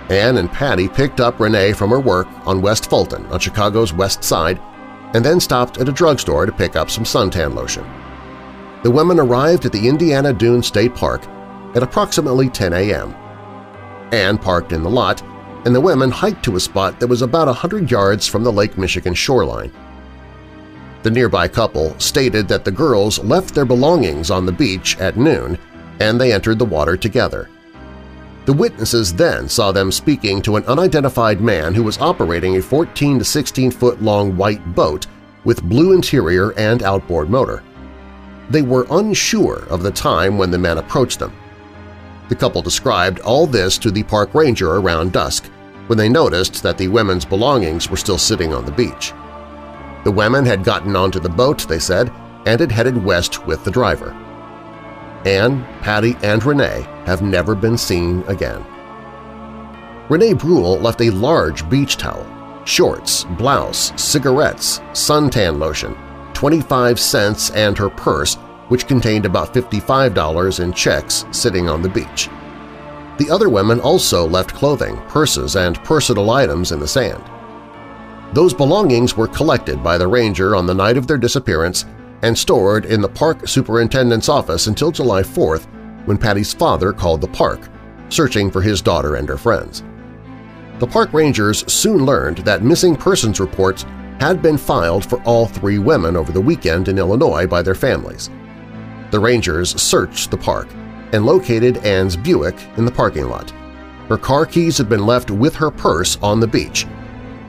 [0.10, 4.24] Anne and Patty picked up Renee from her work on West Fulton on Chicago's west
[4.24, 4.60] side
[5.14, 7.86] and then stopped at a drugstore to pick up some suntan lotion.
[8.84, 11.24] The women arrived at the Indiana Dune State Park
[11.78, 13.16] at approximately 10 a.m.
[14.12, 15.22] Anne parked in the lot,
[15.66, 18.52] and the women hiked to a spot that was about a 100 yards from the
[18.52, 19.72] Lake Michigan shoreline.
[21.04, 25.58] The nearby couple stated that the girls left their belongings on the beach at noon
[26.00, 27.48] and they entered the water together.
[28.46, 33.20] The witnesses then saw them speaking to an unidentified man who was operating a 14
[33.20, 35.06] to 16-foot long white boat
[35.44, 37.64] with blue interior and outboard motor.
[38.50, 41.34] They were unsure of the time when the men approached them.
[42.30, 45.46] The couple described all this to the park ranger around dusk
[45.88, 49.14] when they noticed that the women's belongings were still sitting on the beach.
[50.04, 52.12] The women had gotten onto the boat, they said,
[52.46, 54.12] and had headed west with the driver.
[55.26, 58.66] Anne, Patty, and Renee have never been seen again.
[60.10, 62.26] Renee Bruhl left a large beach towel,
[62.66, 65.98] shorts, blouse, cigarettes, suntan lotion,
[66.34, 68.38] 25 cents and her purse,
[68.70, 72.30] which contained about $55 in checks sitting on the beach.
[73.18, 77.24] The other women also left clothing, purses, and personal items in the sand.
[78.34, 81.86] Those belongings were collected by the ranger on the night of their disappearance
[82.22, 85.66] and stored in the park superintendent's office until July 4th
[86.06, 87.70] when Patty's father called the park,
[88.10, 89.84] searching for his daughter and her friends.
[90.80, 93.84] The park rangers soon learned that missing persons reports
[94.20, 98.30] had been filed for all three women over the weekend in Illinois by their families.
[99.12, 100.68] The rangers searched the park
[101.14, 103.52] and located Anne's Buick in the parking lot.
[104.10, 106.86] Her car keys had been left with her purse on the beach,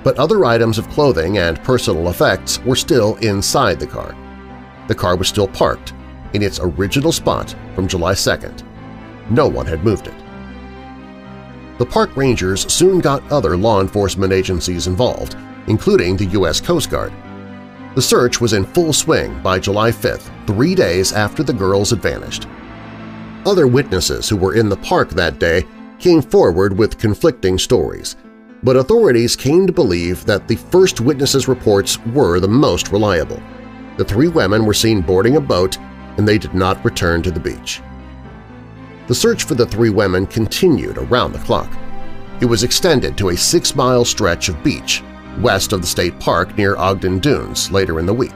[0.05, 4.17] but other items of clothing and personal effects were still inside the car.
[4.87, 5.93] The car was still parked
[6.33, 8.63] in its original spot from July 2nd.
[9.31, 10.15] No one had moved it.
[11.79, 15.37] The park rangers soon got other law enforcement agencies involved,
[15.67, 16.61] including the U.S.
[16.61, 17.13] Coast Guard.
[17.99, 22.01] The search was in full swing by July 5th, three days after the girls had
[22.01, 22.46] vanished.
[23.44, 25.66] Other witnesses who were in the park that day
[25.99, 28.14] came forward with conflicting stories,
[28.62, 33.42] but authorities came to believe that the first witnesses' reports were the most reliable.
[33.96, 35.76] The three women were seen boarding a boat
[36.18, 37.82] and they did not return to the beach.
[39.09, 41.76] The search for the three women continued around the clock.
[42.40, 45.03] It was extended to a six-mile stretch of beach
[45.41, 48.34] west of the state park near Ogden Dunes later in the week.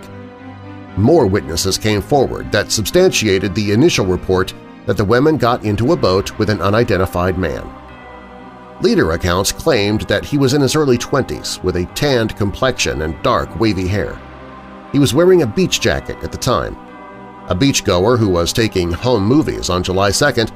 [0.97, 4.53] More witnesses came forward that substantiated the initial report
[4.87, 7.69] that the women got into a boat with an unidentified man.
[8.83, 13.21] Leader accounts claimed that he was in his early 20s with a tanned complexion and
[13.23, 14.21] dark, wavy hair.
[14.91, 16.77] He was wearing a beach jacket at the time.
[17.49, 20.53] A beachgoer who was taking home movies on July 2nd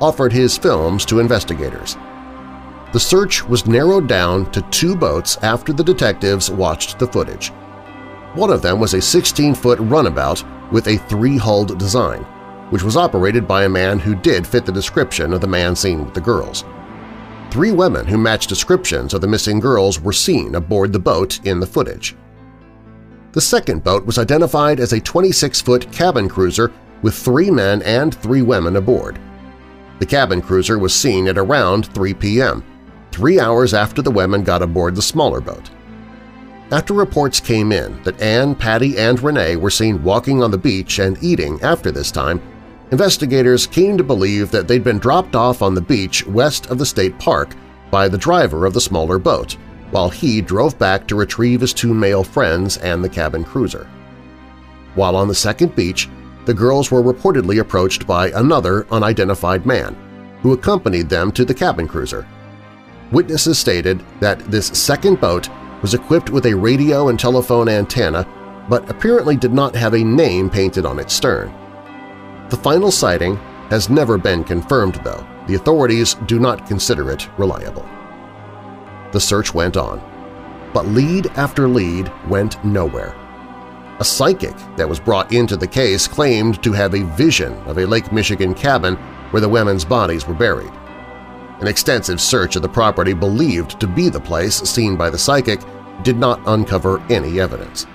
[0.00, 1.96] offered his films to investigators.
[2.92, 7.48] The search was narrowed down to two boats after the detectives watched the footage.
[8.34, 12.22] One of them was a 16-foot runabout with a three-hulled design,
[12.70, 16.04] which was operated by a man who did fit the description of the man seen
[16.04, 16.64] with the girls.
[17.52, 21.60] Three women who matched descriptions of the missing girls were seen aboard the boat in
[21.60, 22.16] the footage.
[23.32, 26.72] The second boat was identified as a 26-foot cabin cruiser
[27.02, 29.20] with three men and three women aboard.
[30.00, 32.64] The cabin cruiser was seen at around 3 p.m.,
[33.12, 35.70] three hours after the women got aboard the smaller boat.
[36.70, 40.98] After reports came in that Anne, Patty, and Renee were seen walking on the beach
[40.98, 42.40] and eating after this time,
[42.92, 46.86] Investigators came to believe that they'd been dropped off on the beach west of the
[46.86, 47.54] state park
[47.88, 49.56] by the driver of the smaller boat,
[49.92, 53.88] while he drove back to retrieve his two male friends and the cabin cruiser.
[54.96, 56.08] While on the second beach,
[56.46, 59.96] the girls were reportedly approached by another unidentified man,
[60.42, 62.26] who accompanied them to the cabin cruiser.
[63.12, 65.48] Witnesses stated that this second boat
[65.82, 68.26] was equipped with a radio and telephone antenna
[68.68, 71.52] but apparently did not have a name painted on its stern.
[72.50, 73.36] The final sighting
[73.68, 75.26] has never been confirmed, though.
[75.48, 77.88] The authorities do not consider it reliable.
[79.12, 80.00] The search went on,
[80.72, 83.16] but lead after lead went nowhere.
[83.98, 87.86] A psychic that was brought into the case claimed to have a vision of a
[87.86, 88.94] Lake Michigan cabin
[89.32, 90.72] where the women's bodies were buried.
[91.60, 95.60] An extensive search of the property believed to be the place seen by the psychic
[96.02, 97.86] did not uncover any evidence.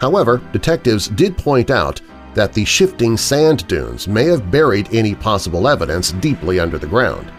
[0.00, 2.00] However, detectives did point out
[2.34, 7.30] that the shifting sand dunes may have buried any possible evidence deeply under the ground.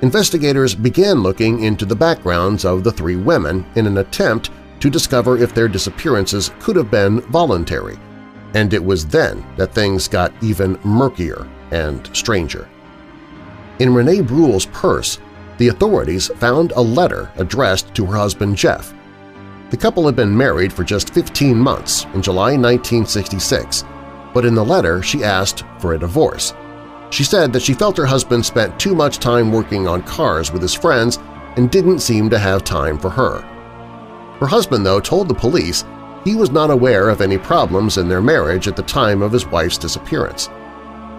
[0.00, 4.50] Investigators began looking into the backgrounds of the three women in an attempt
[4.80, 7.98] to discover if their disappearances could have been voluntary,
[8.54, 12.66] and it was then that things got even murkier and stranger.
[13.78, 15.18] In Renee Bruhl's purse,
[15.58, 18.94] the authorities found a letter addressed to her husband Jeff,
[19.70, 23.84] the couple had been married for just 15 months in July 1966,
[24.32, 26.54] but in the letter she asked for a divorce.
[27.10, 30.62] She said that she felt her husband spent too much time working on cars with
[30.62, 31.18] his friends
[31.56, 33.40] and didn't seem to have time for her.
[34.40, 35.84] Her husband, though, told the police
[36.24, 39.46] he was not aware of any problems in their marriage at the time of his
[39.46, 40.46] wife's disappearance.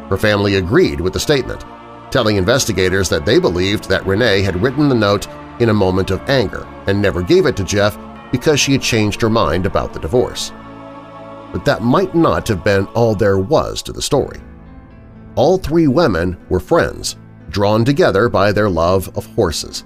[0.10, 1.64] Her family agreed with the statement,
[2.12, 5.28] telling investigators that they believed that Renee had written the note
[5.60, 7.97] in a moment of anger and never gave it to Jeff
[8.32, 10.51] because she had changed her mind about the divorce.
[11.51, 14.39] But that might not have been all there was to the story.
[15.36, 17.16] All three women were friends,
[17.49, 19.84] drawn together by their love of horses.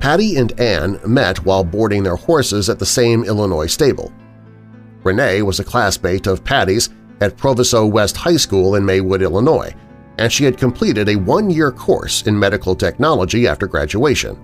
[0.00, 4.12] Patty and Anne met while boarding their horses at the same Illinois stable.
[5.02, 9.74] Renee was a classmate of Patty's at Proviso West High School in Maywood, Illinois,
[10.18, 14.38] and she had completed a one-year course in medical technology after graduation.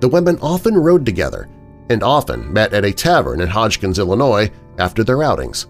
[0.00, 1.48] The women often rode together
[1.90, 5.66] and often met at a tavern in Hodgkins, Illinois after their outings.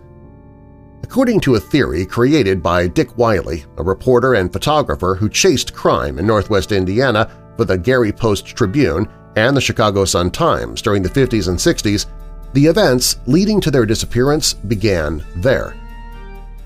[1.03, 6.19] According to a theory created by Dick Wiley, a reporter and photographer who chased crime
[6.19, 11.59] in northwest Indiana for the Gary Post-Tribune and the Chicago Sun-Times during the 50s and
[11.59, 12.07] 60s,
[12.55, 15.77] the events leading to their disappearance began there.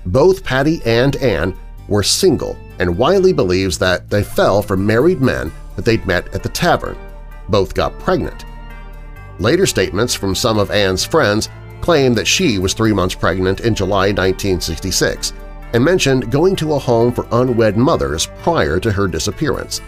[0.05, 1.57] Both Patty and Anne
[1.89, 6.43] were single, and Wiley believes that they fell for married men that they'd met at
[6.43, 6.97] the tavern.
[7.49, 8.45] Both got pregnant,
[9.39, 11.47] Later statements from some of Anne's friends
[11.79, 15.31] claim that she was three months pregnant in July 1966
[15.73, 19.79] and mentioned going to a home for unwed mothers prior to her disappearance.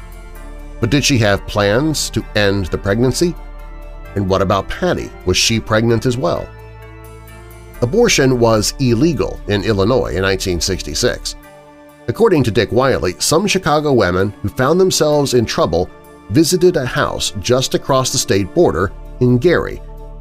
[0.80, 3.36] But did she have plans to end the pregnancy?
[4.16, 5.10] And what about Patty?
[5.26, 6.48] Was she pregnant as well?
[7.82, 11.36] Abortion was illegal in Illinois in 1966.
[12.12, 15.90] According to Dick Wiley, some Chicago women who found themselves in trouble
[16.30, 18.92] visited a house just across the state border
[19.22, 19.78] in Gary,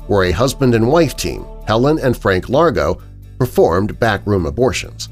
[0.07, 3.03] where a husband and wife team, Helen and Frank Largo,
[3.41, 5.09] performed backroom abortions.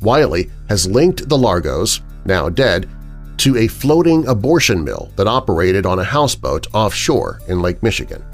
[0.00, 2.88] Wiley has linked the Largos, now dead,
[3.36, 8.24] to a floating abortion mill that operated on a houseboat offshore in Lake Michigan.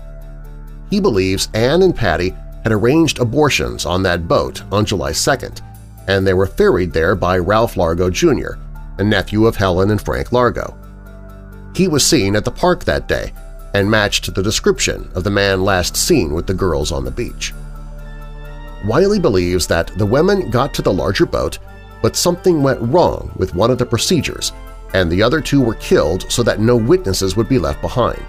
[0.90, 2.32] He believes Anne and Patty
[2.62, 5.60] had arranged abortions on that boat on July 2nd,
[6.08, 8.54] and they were ferried there by Ralph Largo Jr.,
[8.98, 10.76] a nephew of Helen and Frank Largo.
[11.76, 13.32] He was seen at the park that day
[13.74, 17.52] and matched the description of the man last seen with the girls on the beach.
[18.86, 21.58] Wiley believes that the women got to the larger boat,
[22.00, 24.52] but something went wrong with one of the procedures,
[24.94, 28.24] and the other two were killed so that no witnesses would be left behind.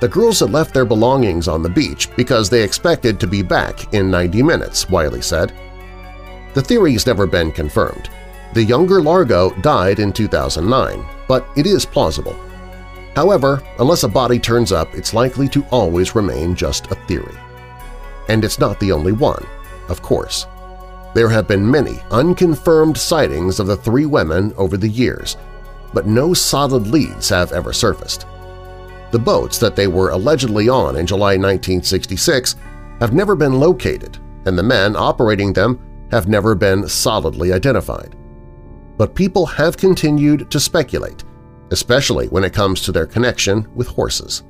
[0.00, 3.94] The girls had left their belongings on the beach because they expected to be back
[3.94, 5.52] in 90 minutes, Wiley said.
[6.54, 8.10] The theory has never been confirmed.
[8.52, 12.36] The younger Largo died in 2009, but it is plausible.
[13.14, 17.36] However, unless a body turns up, it's likely to always remain just a theory.
[18.28, 19.44] And it's not the only one,
[19.88, 20.46] of course.
[21.14, 25.36] There have been many unconfirmed sightings of the three women over the years,
[25.94, 28.26] but no solid leads have ever surfaced.
[29.10, 32.56] The boats that they were allegedly on in July 1966
[33.00, 35.78] have never been located, and the men operating them
[36.12, 38.14] have never been solidly identified.
[38.98, 41.24] But people have continued to speculate,
[41.70, 44.44] especially when it comes to their connection with horses.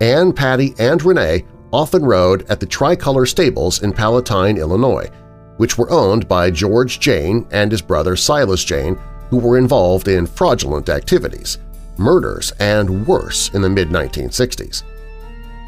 [0.00, 5.08] Anne, Patty, and Renee often rode at the Tricolor Stables in Palatine, Illinois,
[5.56, 8.98] which were owned by George Jayne and his brother Silas Jayne,
[9.28, 11.58] who were involved in fraudulent activities,
[11.98, 14.82] murders, and worse in the mid-1960s.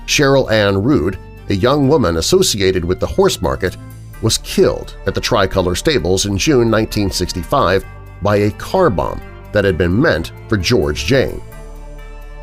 [0.07, 1.18] Cheryl Ann Rude,
[1.49, 3.76] a young woman associated with the horse market,
[4.22, 7.84] was killed at the Tricolor Stables in June 1965
[8.22, 9.20] by a car bomb
[9.52, 11.42] that had been meant for George Jayne.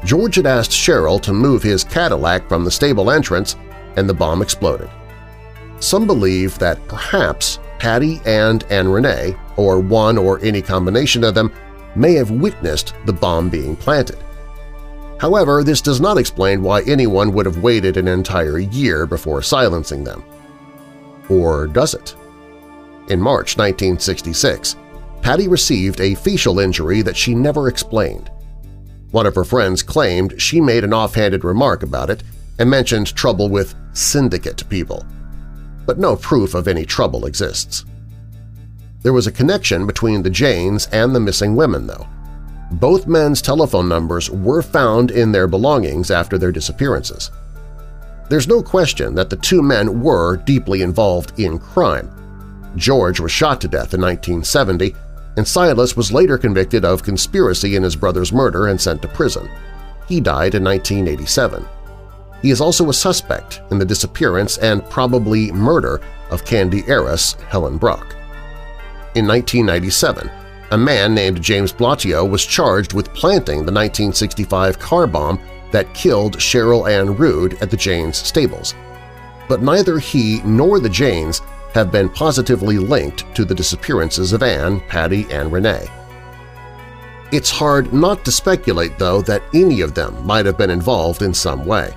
[0.05, 3.55] George had asked Cheryl to move his Cadillac from the stable entrance,
[3.95, 4.89] and the bomb exploded.
[5.79, 11.51] Some believe that perhaps Patty and Anne Renee, or one or any combination of them,
[11.95, 14.17] may have witnessed the bomb being planted.
[15.19, 20.03] However, this does not explain why anyone would have waited an entire year before silencing
[20.03, 20.23] them.
[21.29, 22.15] Or does it?
[23.09, 24.75] In March 1966,
[25.21, 28.31] Patty received a facial injury that she never explained.
[29.11, 32.23] One of her friends claimed she made an offhanded remark about it
[32.59, 35.05] and mentioned trouble with syndicate people.
[35.85, 37.85] But no proof of any trouble exists.
[39.01, 42.07] There was a connection between the Jaynes and the missing women, though.
[42.73, 47.31] Both men's telephone numbers were found in their belongings after their disappearances.
[48.29, 52.11] There's no question that the two men were deeply involved in crime.
[52.75, 54.95] George was shot to death in 1970,
[55.35, 59.49] and Silas was later convicted of conspiracy in his brother's murder and sent to prison.
[60.07, 61.65] He died in 1987.
[62.41, 65.99] He is also a suspect in the disappearance and probably murder
[66.29, 68.15] of Candy heiress Helen Brach.
[69.15, 70.29] In 1997,
[70.71, 75.39] a man named James Blottiaux was charged with planting the 1965 car bomb
[75.71, 78.75] that killed Cheryl Ann Rude at the Jaynes stables.
[79.47, 81.41] But neither he nor the Jaynes
[81.73, 85.87] have been positively linked to the disappearances of Anne, Patty, and Renee.
[87.31, 91.33] It's hard not to speculate, though, that any of them might have been involved in
[91.33, 91.93] some way.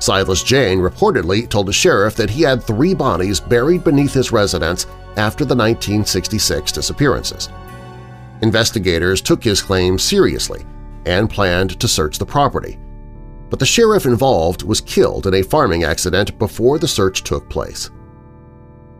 [0.00, 4.86] Silas Jayne reportedly told a sheriff that he had three bodies buried beneath his residence
[5.16, 7.48] after the 1966 disappearances.
[8.42, 10.66] Investigators took his claim seriously
[11.06, 12.78] and planned to search the property,
[13.50, 17.90] but the sheriff involved was killed in a farming accident before the search took place.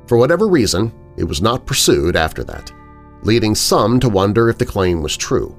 [0.06, 2.72] For whatever reason, it was not pursued after that,
[3.22, 5.56] leading some to wonder if the claim was true.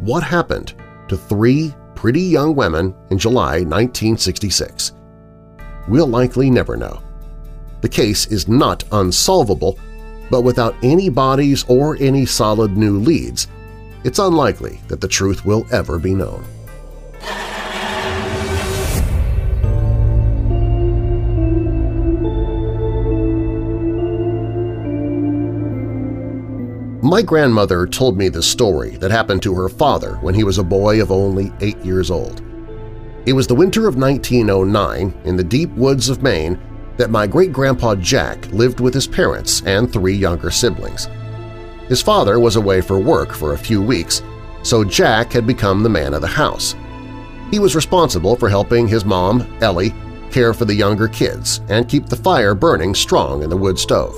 [0.00, 0.74] What happened
[1.08, 4.92] to three pretty young women in July 1966?
[5.88, 7.02] We'll likely never know.
[7.80, 9.78] The case is not unsolvable,
[10.30, 13.48] but without any bodies or any solid new leads,
[14.04, 16.44] it's unlikely that the truth will ever be known.
[27.02, 30.62] My grandmother told me this story that happened to her father when he was a
[30.62, 32.42] boy of only eight years old.
[33.24, 36.60] It was the winter of 1909 in the deep woods of Maine
[36.98, 41.08] that my great-grandpa Jack lived with his parents and three younger siblings.
[41.88, 44.22] His father was away for work for a few weeks,
[44.62, 46.74] so Jack had become the man of the house.
[47.50, 49.94] He was responsible for helping his mom, Ellie,
[50.30, 54.14] care for the younger kids and keep the fire burning strong in the wood stove.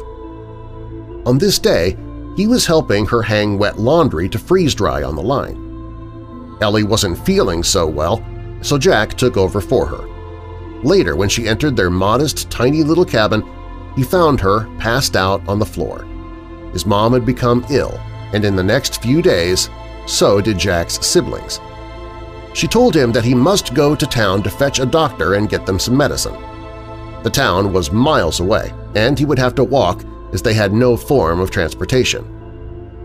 [1.27, 1.97] On this day,
[2.37, 6.59] he was helping her hang wet laundry to freeze-dry on the line.
[6.61, 8.25] Ellie wasn't feeling so well,
[8.63, 10.09] so Jack took over for her.
[10.83, 13.45] Later, when she entered their modest, tiny little cabin,
[13.95, 16.07] he found her passed out on the floor.
[16.73, 17.99] His mom had become ill,
[18.33, 19.69] and in the next few days,
[20.07, 21.61] so did Jack's siblings.
[22.53, 25.67] She told him that he must go to town to fetch a doctor and get
[25.67, 26.35] them some medicine.
[27.23, 30.97] The town was miles away, and he would have to walk as they had no
[30.97, 32.25] form of transportation.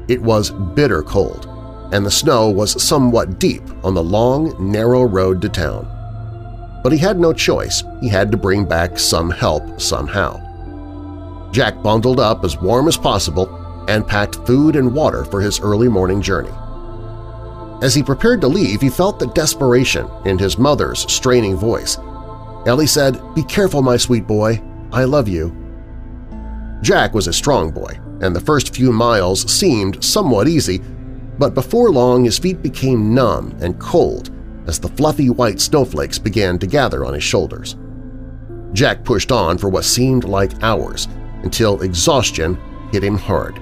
[0.07, 1.47] It was bitter cold,
[1.91, 5.91] and the snow was somewhat deep on the long, narrow road to town.
[6.83, 7.83] But he had no choice.
[8.01, 10.44] He had to bring back some help somehow.
[11.55, 13.47] Jack bundled up as warm as possible
[13.87, 16.51] and packed food and water for his early morning journey.
[17.81, 21.97] As he prepared to leave, he felt the desperation in his mother's straining voice.
[22.65, 24.61] Ellie said, "'Be careful, my sweet boy.
[24.91, 25.55] I love you.'
[26.81, 30.81] Jack was a strong boy, and the first few miles seemed somewhat easy,
[31.39, 34.29] but before long his feet became numb and cold
[34.67, 37.77] as the fluffy white snowflakes began to gather on his shoulders.
[38.73, 41.07] Jack pushed on for what seemed like hours
[41.45, 42.59] until exhaustion
[42.91, 43.59] hit him hard.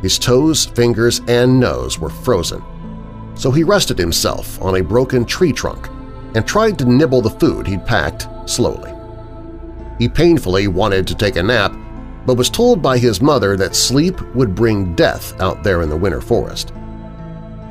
[0.00, 2.62] His toes, fingers, and nose were frozen,
[3.34, 5.88] so he rested himself on a broken tree trunk
[6.34, 8.94] and tried to nibble the food he'd packed slowly.
[9.98, 11.76] He painfully wanted to take a nap,
[12.24, 15.96] but was told by his mother that sleep would bring death out there in the
[15.96, 16.72] winter forest.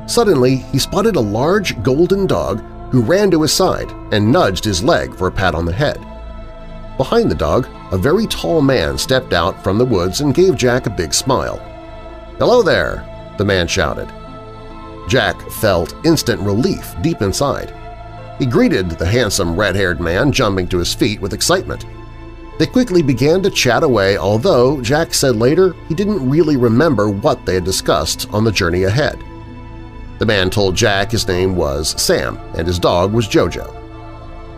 [0.06, 2.60] Suddenly, he spotted a large golden dog
[2.90, 5.98] who ran to his side and nudged his leg for a pat on the head.
[6.96, 10.86] Behind the dog, a very tall man stepped out from the woods and gave Jack
[10.86, 11.58] a big smile.
[12.38, 13.04] "'Hello there!'
[13.38, 14.08] the man shouted.
[15.08, 17.74] Jack felt instant relief deep inside.
[18.38, 21.84] He greeted the handsome red-haired man, jumping to his feet with excitement.
[22.58, 27.44] They quickly began to chat away, although Jack said later he didn't really remember what
[27.44, 29.18] they had discussed on the journey ahead.
[30.18, 33.74] The man told Jack his name was Sam and his dog was Jojo.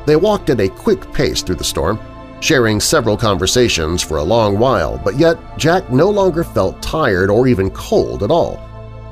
[0.04, 1.98] They walked at a quick pace through the storm,
[2.42, 7.46] sharing several conversations for a long while, but yet Jack no longer felt tired or
[7.46, 8.60] even cold at all.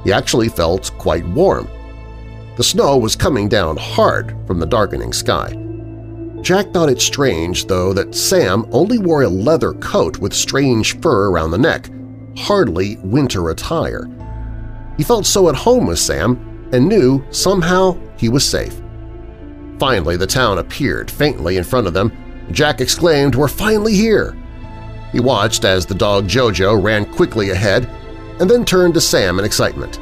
[0.02, 1.68] He actually felt quite warm.
[2.56, 5.56] The snow was coming down hard from the darkening sky.
[6.42, 11.30] Jack thought it strange, though, that Sam only wore a leather coat with strange fur
[11.30, 11.88] around the neck,
[12.36, 14.08] hardly winter attire.
[14.96, 18.80] He felt so at home with Sam and knew somehow he was safe.
[19.78, 22.12] Finally, the town appeared faintly in front of them.
[22.53, 24.36] Jack exclaimed, "We're finally here!"
[25.12, 27.88] He watched as the dog Jojo ran quickly ahead
[28.38, 29.98] and then turned to Sam in excitement.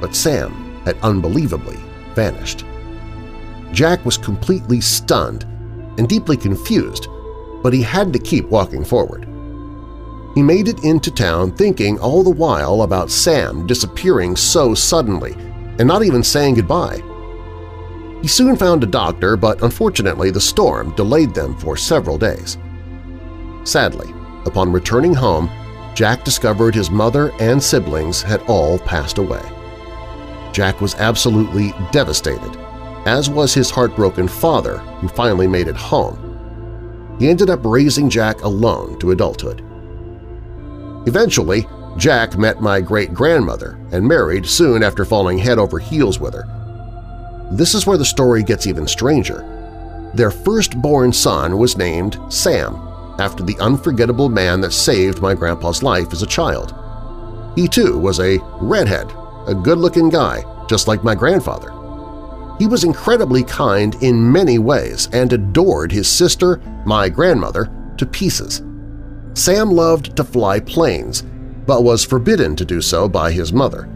[0.00, 1.78] But Sam had unbelievably
[2.14, 2.64] vanished.
[3.72, 5.44] Jack was completely stunned
[5.98, 7.08] and deeply confused,
[7.62, 9.26] but he had to keep walking forward.
[10.34, 15.34] He made it into town thinking all the while about Sam disappearing so suddenly
[15.78, 17.02] and not even saying goodbye.
[18.22, 22.58] He soon found a doctor, but unfortunately the storm delayed them for several days.
[23.64, 24.12] Sadly,
[24.44, 25.48] upon returning home,
[25.94, 29.42] Jack discovered his mother and siblings had all passed away.
[30.52, 32.56] Jack was absolutely devastated,
[33.06, 37.16] as was his heartbroken father, who finally made it home.
[37.18, 39.64] He ended up raising Jack alone to adulthood.
[41.06, 41.66] Eventually,
[41.96, 46.57] Jack met my great-grandmother and married soon after falling head over heels with her.
[47.50, 50.10] This is where the story gets even stranger.
[50.14, 52.74] Their firstborn son was named Sam,
[53.18, 56.74] after the unforgettable man that saved my grandpa's life as a child.
[57.56, 59.10] He too was a redhead,
[59.46, 61.72] a good-looking guy, just like my grandfather.
[62.58, 68.62] He was incredibly kind in many ways and adored his sister, my grandmother, to pieces.
[69.34, 71.22] Sam loved to fly planes,
[71.66, 73.88] but was forbidden to do so by his mother.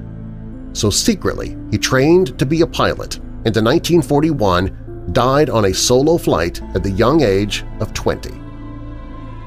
[0.73, 6.17] So secretly, he trained to be a pilot and in 1941 died on a solo
[6.17, 8.31] flight at the young age of 20.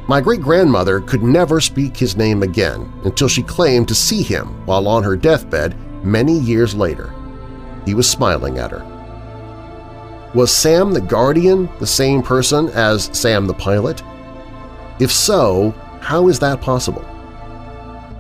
[0.08, 4.88] My great-grandmother could never speak his name again until she claimed to see him while
[4.88, 7.14] on her deathbed many years later.
[7.86, 8.84] He was smiling at her.
[10.36, 14.04] Was Sam the Guardian the same person as Sam the pilot?
[15.00, 15.72] If so,
[16.02, 17.06] how is that possible?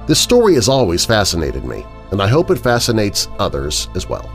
[0.07, 4.29] This story has always fascinated me, and I hope it fascinates others as well.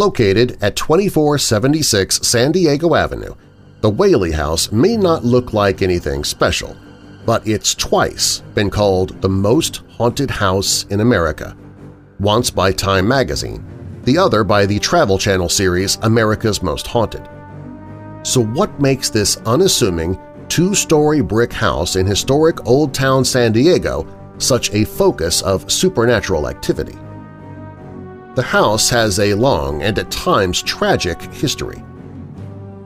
[0.00, 3.34] Located at 2476 San Diego Avenue,
[3.82, 6.74] the Whaley House may not look like anything special,
[7.26, 11.54] but it's twice been called the most haunted house in America,
[12.18, 13.62] once by Time magazine,
[14.04, 17.28] the other by the Travel Channel series America's Most Haunted.
[18.22, 24.06] So what makes this unassuming two-story brick house in historic Old Town San Diego
[24.38, 26.96] such a focus of supernatural activity?
[28.36, 31.82] The house has a long and at times tragic history.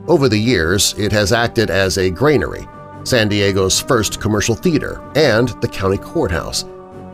[0.07, 2.67] Over the years, it has acted as a granary,
[3.03, 6.63] San Diego's first commercial theater, and the county courthouse,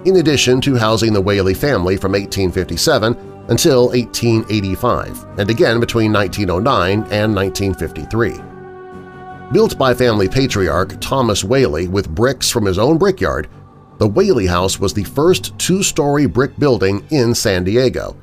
[0.06, 3.18] in addition to housing the Whaley family from 1857
[3.50, 8.40] until 1885, and again between 1909 and 1953.
[9.52, 13.50] Built by family patriarch Thomas Whaley with bricks from his own brickyard,
[13.98, 18.16] the Whaley House was the first two-story brick building in San Diego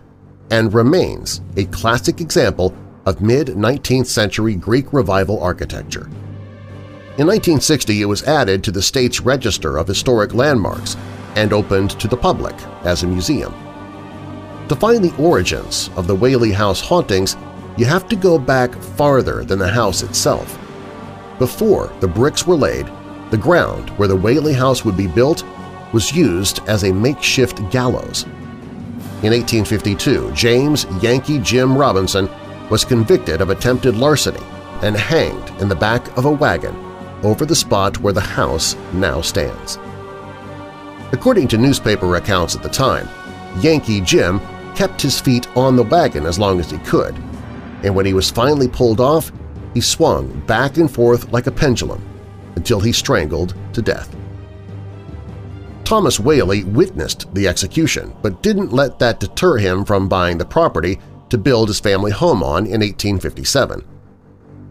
[0.50, 2.74] and remains a classic example
[3.06, 6.06] of mid-19th century Greek Revival architecture.
[7.18, 10.96] In 1960 it was added to the state's Register of Historic Landmarks
[11.34, 13.52] and opened to the public as a museum.
[14.68, 17.36] To find the origins of the Whaley House hauntings,
[17.76, 20.58] you have to go back farther than the house itself.
[21.38, 22.86] Before the bricks were laid,
[23.30, 25.44] the ground where the Whaley House would be built
[25.92, 28.26] was used as a makeshift gallows.
[29.20, 32.30] In 1852, James Yankee Jim Robinson
[32.70, 34.44] was convicted of attempted larceny
[34.82, 36.76] and hanged in the back of a wagon
[37.24, 39.76] over the spot where the house now stands.
[41.10, 43.08] According to newspaper accounts at the time,
[43.60, 44.40] Yankee Jim
[44.76, 47.16] kept his feet on the wagon as long as he could,
[47.82, 49.32] and when he was finally pulled off,
[49.74, 52.00] he swung back and forth like a pendulum
[52.54, 54.14] until he strangled to death.
[55.88, 60.98] Thomas Whaley witnessed the execution but didn't let that deter him from buying the property
[61.30, 63.82] to build his family home on in 1857.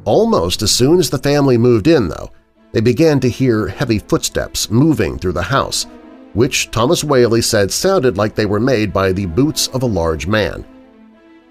[0.06, 2.30] Almost as soon as the family moved in, though,
[2.72, 5.88] they began to hear heavy footsteps moving through the house
[6.34, 10.28] which Thomas Whaley said sounded like they were made by the boots of a large
[10.28, 10.64] man.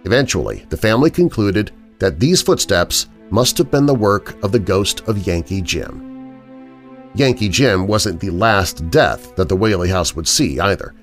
[0.04, 5.00] Eventually, the family concluded that these footsteps must have been the work of the ghost
[5.08, 6.15] of Yankee Jim.
[7.16, 10.94] Yankee Jim wasn't the last death that the Whaley house would see either.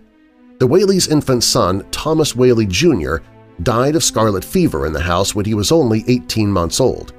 [0.60, 3.18] The Whaley's infant son, Thomas Whaley Jr.,
[3.64, 7.14] died of scarlet fever in the house when he was only 18 months old.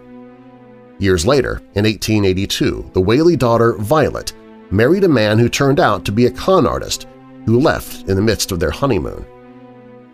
[0.99, 4.33] Years later, in 1882, the Whaley daughter, Violet,
[4.71, 7.09] married a man who turned out to be a con artist
[7.47, 9.27] who left in the midst of their honeymoon.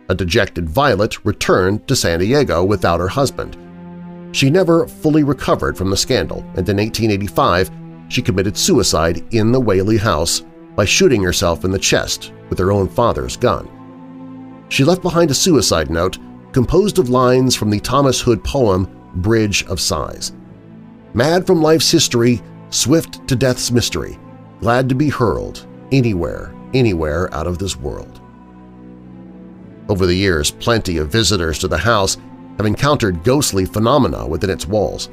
[0.09, 3.57] A dejected Violet returned to San Diego without her husband.
[4.33, 7.70] She never fully recovered from the scandal, and in 1885
[8.11, 10.43] she committed suicide in the Whaley house
[10.75, 14.67] by shooting herself in the chest with her own father's gun.
[14.69, 16.19] She left behind a suicide note
[16.53, 20.33] composed of lines from the Thomas Hood poem Bridge of Sighs.
[21.15, 22.41] Mad from life's history,
[22.71, 24.19] swift to death's mystery,
[24.61, 28.21] glad to be hurled anywhere, anywhere out of this world.
[29.89, 32.17] Over the years, plenty of visitors to the house
[32.57, 35.09] have encountered ghostly phenomena within its walls.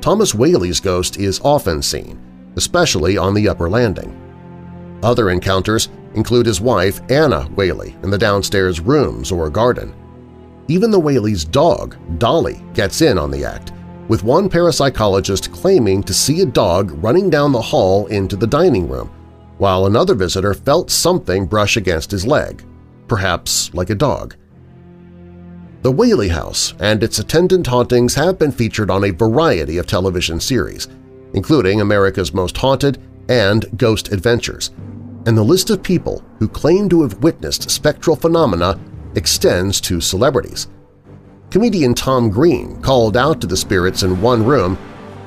[0.00, 2.18] Thomas Whaley's ghost is often seen,
[2.56, 4.14] especially on the upper landing.
[5.02, 9.94] Other encounters include his wife, Anna Whaley, in the downstairs rooms or garden.
[10.68, 13.72] Even the Whaley's dog, Dolly, gets in on the act,
[14.08, 18.88] with one parapsychologist claiming to see a dog running down the hall into the dining
[18.88, 19.08] room,
[19.58, 22.64] while another visitor felt something brush against his leg,
[23.08, 24.36] perhaps like a dog.
[25.80, 30.40] The Whaley House and its attendant hauntings have been featured on a variety of television
[30.40, 30.88] series,
[31.34, 32.98] including America's Most Haunted
[33.28, 34.72] and Ghost Adventures,
[35.24, 38.76] and the list of people who claim to have witnessed spectral phenomena
[39.14, 40.66] extends to celebrities.
[41.52, 44.76] Comedian Tom Green called out to the spirits in one room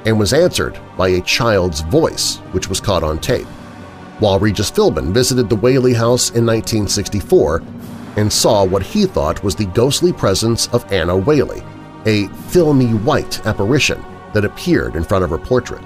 [0.06, 3.48] and was answered by a child's voice, which was caught on tape,
[4.20, 7.64] while Regis Philbin visited the Whaley House in 1964
[8.18, 11.64] and saw what he thought was the ghostly presence of Anna Whaley,
[12.06, 14.04] a filmy white apparition
[14.34, 15.84] that appeared in front of her portrait.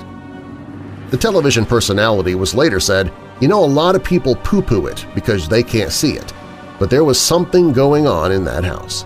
[1.12, 5.48] The television personality was later said, you know a lot of people poo-poo it because
[5.48, 6.34] they can't see it,
[6.80, 9.06] but there was something going on in that house.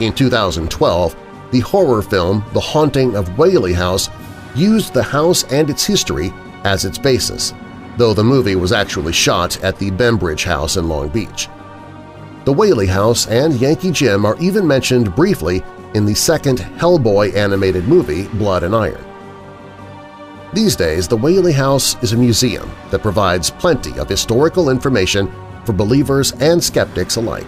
[0.00, 1.16] In 2012,
[1.50, 4.10] the horror film The Haunting of Whaley House
[4.54, 6.32] used the house and its history
[6.64, 7.54] as its basis,
[7.96, 11.48] though the movie was actually shot at the Bembridge House in Long Beach.
[12.44, 15.62] The Whaley House and Yankee Jim are even mentioned briefly
[15.94, 19.02] in the second Hellboy animated movie Blood and Iron.
[20.52, 25.32] These days, the Whaley House is a museum that provides plenty of historical information
[25.64, 27.46] for believers and skeptics alike.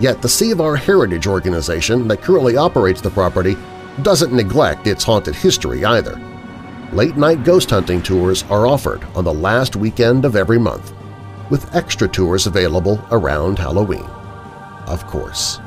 [0.00, 3.58] Yet the Save Our Heritage organization that currently operates the property
[4.00, 6.18] doesn't neglect its haunted history either.
[6.94, 10.94] Late-night ghost hunting tours are offered on the last weekend of every month,
[11.50, 14.08] with extra tours available around Halloween
[14.86, 15.60] of course.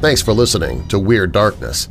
[0.00, 1.90] Thanks for listening to Weird Darkness.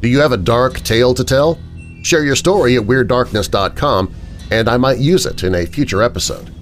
[0.00, 1.58] Do you have a dark tale to tell?
[2.02, 4.12] Share your story at WeirdDarkness.com
[4.50, 6.52] and I might use it in a future episode.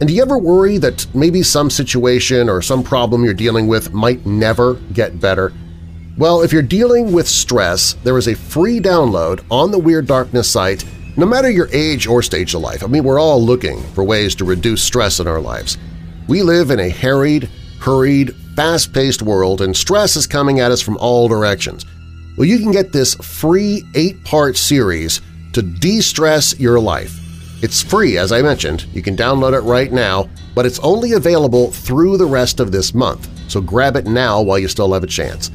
[0.00, 3.92] And do you ever worry that maybe some situation or some problem you're dealing with
[3.92, 5.52] might never get better?
[6.20, 10.50] Well, if you're dealing with stress, there is a free download on the Weird Darkness
[10.50, 10.84] site
[11.16, 12.84] no matter your age or stage of life.
[12.84, 15.78] I mean, we're all looking for ways to reduce stress in our lives.
[16.28, 17.48] We live in a harried,
[17.80, 21.86] hurried, fast-paced world and stress is coming at us from all directions.
[22.36, 25.22] Well, you can get this free eight-part series
[25.54, 27.18] to de-stress your life.
[27.62, 28.84] It's free, as I mentioned.
[28.92, 32.92] You can download it right now, but it's only available through the rest of this
[32.92, 35.50] month, so grab it now while you still have a chance.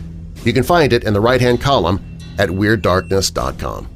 [0.45, 3.89] You can find it in the right-hand column at WeirdDarkness.com.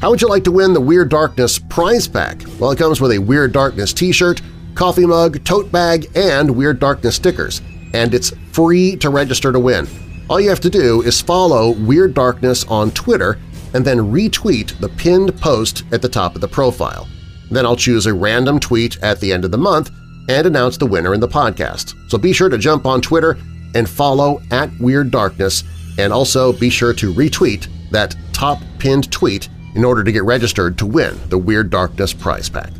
[0.00, 2.42] How would you like to win the Weird Darkness prize pack?
[2.60, 4.42] Well, it comes with a Weird Darkness t-shirt,
[4.74, 7.62] coffee mug, tote bag, and Weird Darkness stickers,
[7.94, 9.88] and it's free to register to win.
[10.28, 13.38] All you have to do is follow Weird Darkness on Twitter
[13.72, 17.08] and then retweet the pinned post at the top of the profile.
[17.50, 19.90] Then I'll choose a random tweet at the end of the month
[20.28, 21.94] and announce the winner in the podcast.
[22.10, 23.38] So be sure to jump on Twitter
[23.76, 25.62] and follow at Weird Darkness,
[25.98, 30.78] and also be sure to retweet that top pinned tweet in order to get registered
[30.78, 32.70] to win the Weird Darkness prize pack.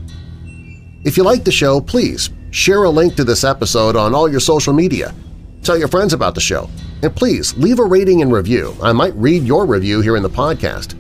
[1.04, 4.40] If you like the show, please share a link to this episode on all your
[4.40, 5.14] social media.
[5.62, 6.70] Tell your friends about the show
[7.02, 8.74] and please leave a rating and review.
[8.82, 10.94] I might read your review here in the podcast.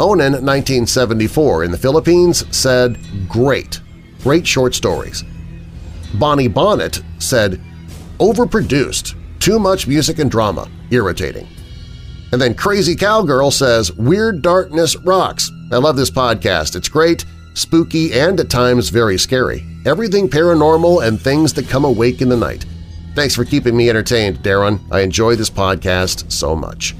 [0.00, 2.98] Onan 1974 in the Philippines said,
[3.28, 3.80] Great,
[4.22, 5.22] great short stories.
[6.14, 7.60] Bonnie Bonnet said,
[8.18, 11.48] Overproduced, too much music and drama, irritating.
[12.32, 15.50] And then Crazy Cowgirl says, Weird Darkness rocks.
[15.72, 16.76] I love this podcast.
[16.76, 19.66] It's great, spooky, and at times very scary.
[19.84, 22.64] Everything paranormal and things that come awake in the night.
[23.16, 24.80] Thanks for keeping me entertained, Darren.
[24.92, 26.94] I enjoy this podcast so much.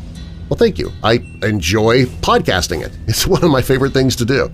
[0.48, 0.90] Well, thank you.
[1.02, 2.96] I enjoy podcasting it.
[3.06, 4.50] It's one of my favorite things to do.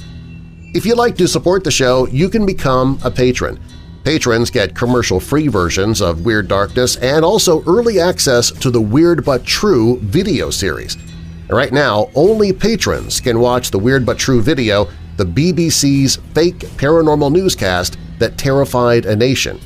[0.72, 3.58] If you'd like to support the show, you can become a patron.
[4.04, 9.44] Patrons get commercial-free versions of Weird Darkness and also early access to the Weird But
[9.44, 10.96] True video series.
[11.50, 17.30] Right now, only patrons can watch the Weird But True video, the BBC's fake paranormal
[17.30, 19.60] newscast that terrified a nation.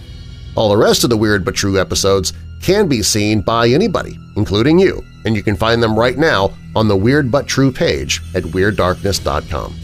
[0.56, 4.78] All the rest of the Weird But True episodes can be seen by anybody, including
[4.78, 8.42] you, and you can find them right now on the Weird But True page at
[8.42, 9.74] WeirdDarkness.com.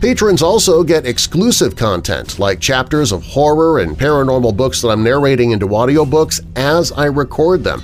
[0.00, 5.52] Patrons also get exclusive content like chapters of horror and paranormal books that I'm narrating
[5.52, 7.82] into audiobooks as I record them.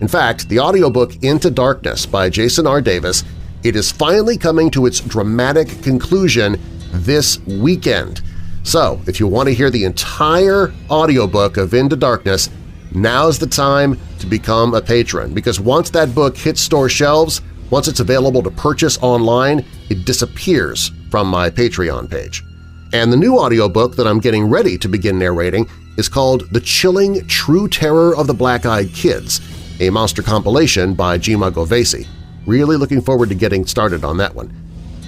[0.00, 2.80] In fact, the audiobook Into Darkness by Jason R.
[2.80, 3.24] Davis
[3.62, 6.58] it is finally coming to its dramatic conclusion
[6.92, 8.22] this weekend.
[8.62, 12.48] So, if you want to hear the entire audiobook of Into Darkness,
[12.94, 17.86] now's the time to become a patron because once that book hits store shelves, once
[17.86, 22.44] it's available to purchase online, it disappears from my Patreon page.
[22.92, 27.26] And the new audiobook that I'm getting ready to begin narrating is called The Chilling
[27.26, 29.40] True Terror of the Black-Eyed Kids,
[29.80, 32.06] a monster compilation by Jima Govesi.
[32.46, 34.52] Really looking forward to getting started on that one.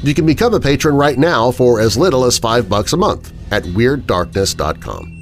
[0.02, 3.32] You can become a patron right now for as little as five bucks a month
[3.52, 5.18] at WeirdDarkness.com.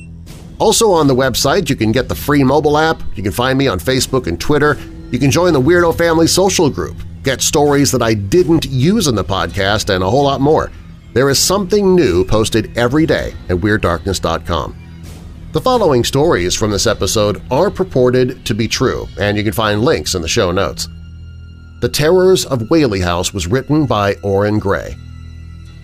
[0.58, 3.66] Also on the website, you can get the free mobile app, you can find me
[3.66, 4.78] on Facebook and Twitter,
[5.10, 9.14] you can join the Weirdo Family social group, get stories that I didn't use in
[9.14, 10.70] the podcast, and a whole lot more.
[11.12, 14.76] There is something new posted every day at WeirdDarkness.com.
[15.52, 19.82] The following stories from this episode are purported to be true, and you can find
[19.82, 20.88] links in the show notes.
[21.80, 24.94] The Terrors of Whaley House was written by Orrin Grey.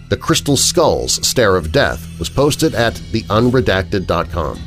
[0.09, 4.61] The Crystal Skulls Stare of Death was posted at theunredacted.com.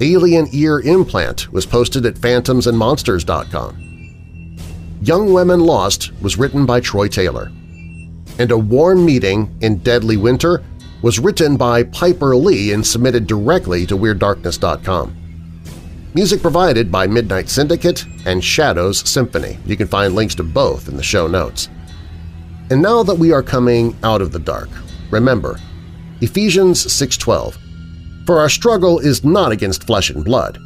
[0.00, 3.83] Alien Ear Implant was posted at phantomsandmonsters.com.
[5.04, 7.52] Young Women Lost was written by Troy Taylor.
[8.38, 10.64] And A Warm Meeting in Deadly Winter
[11.02, 15.14] was written by Piper Lee and submitted directly to WeirdDarkness.com.
[16.14, 19.58] Music provided by Midnight Syndicate and Shadows Symphony.
[19.66, 21.68] You can find links to both in the show notes.
[22.70, 24.70] And now that we are coming out of the dark,
[25.10, 25.60] remember,
[26.22, 30.58] Ephesians 6.12, For our struggle is not against flesh and blood,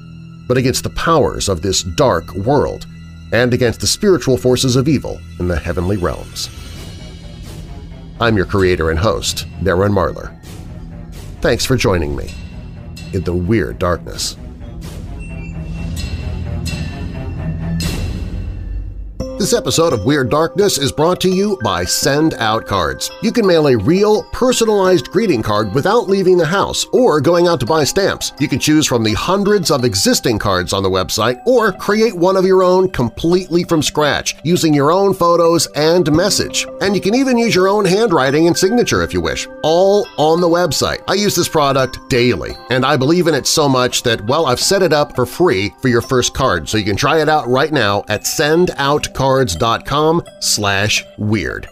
[0.47, 2.87] but against the powers of this dark world
[3.33, 6.49] and against the spiritual forces of evil in the heavenly realms.
[8.21, 10.35] I'm your creator and host, Darren Marlar.
[11.41, 12.35] Thanks for joining me
[13.13, 14.37] in the Weird Darkness.
[19.39, 23.09] This episode of Weird Darkness is brought to you by Send Out Cards.
[23.23, 27.61] You can mail a real, personalized greeting card without leaving the house or going out
[27.61, 28.33] to buy stamps.
[28.41, 32.37] You can choose from the hundreds of existing cards on the website or create one
[32.37, 36.67] of your own completely from scratch using your own photos and message.
[36.81, 40.41] And you can even use your own handwriting and signature if you wish, all on
[40.41, 41.05] the website.
[41.07, 44.59] I use this product daily, and I believe in it so much that, well, I've
[44.59, 47.47] set it up for free for your first card, so you can try it out
[47.47, 48.27] right now at
[49.29, 51.69] sendoutcards.com slash weird.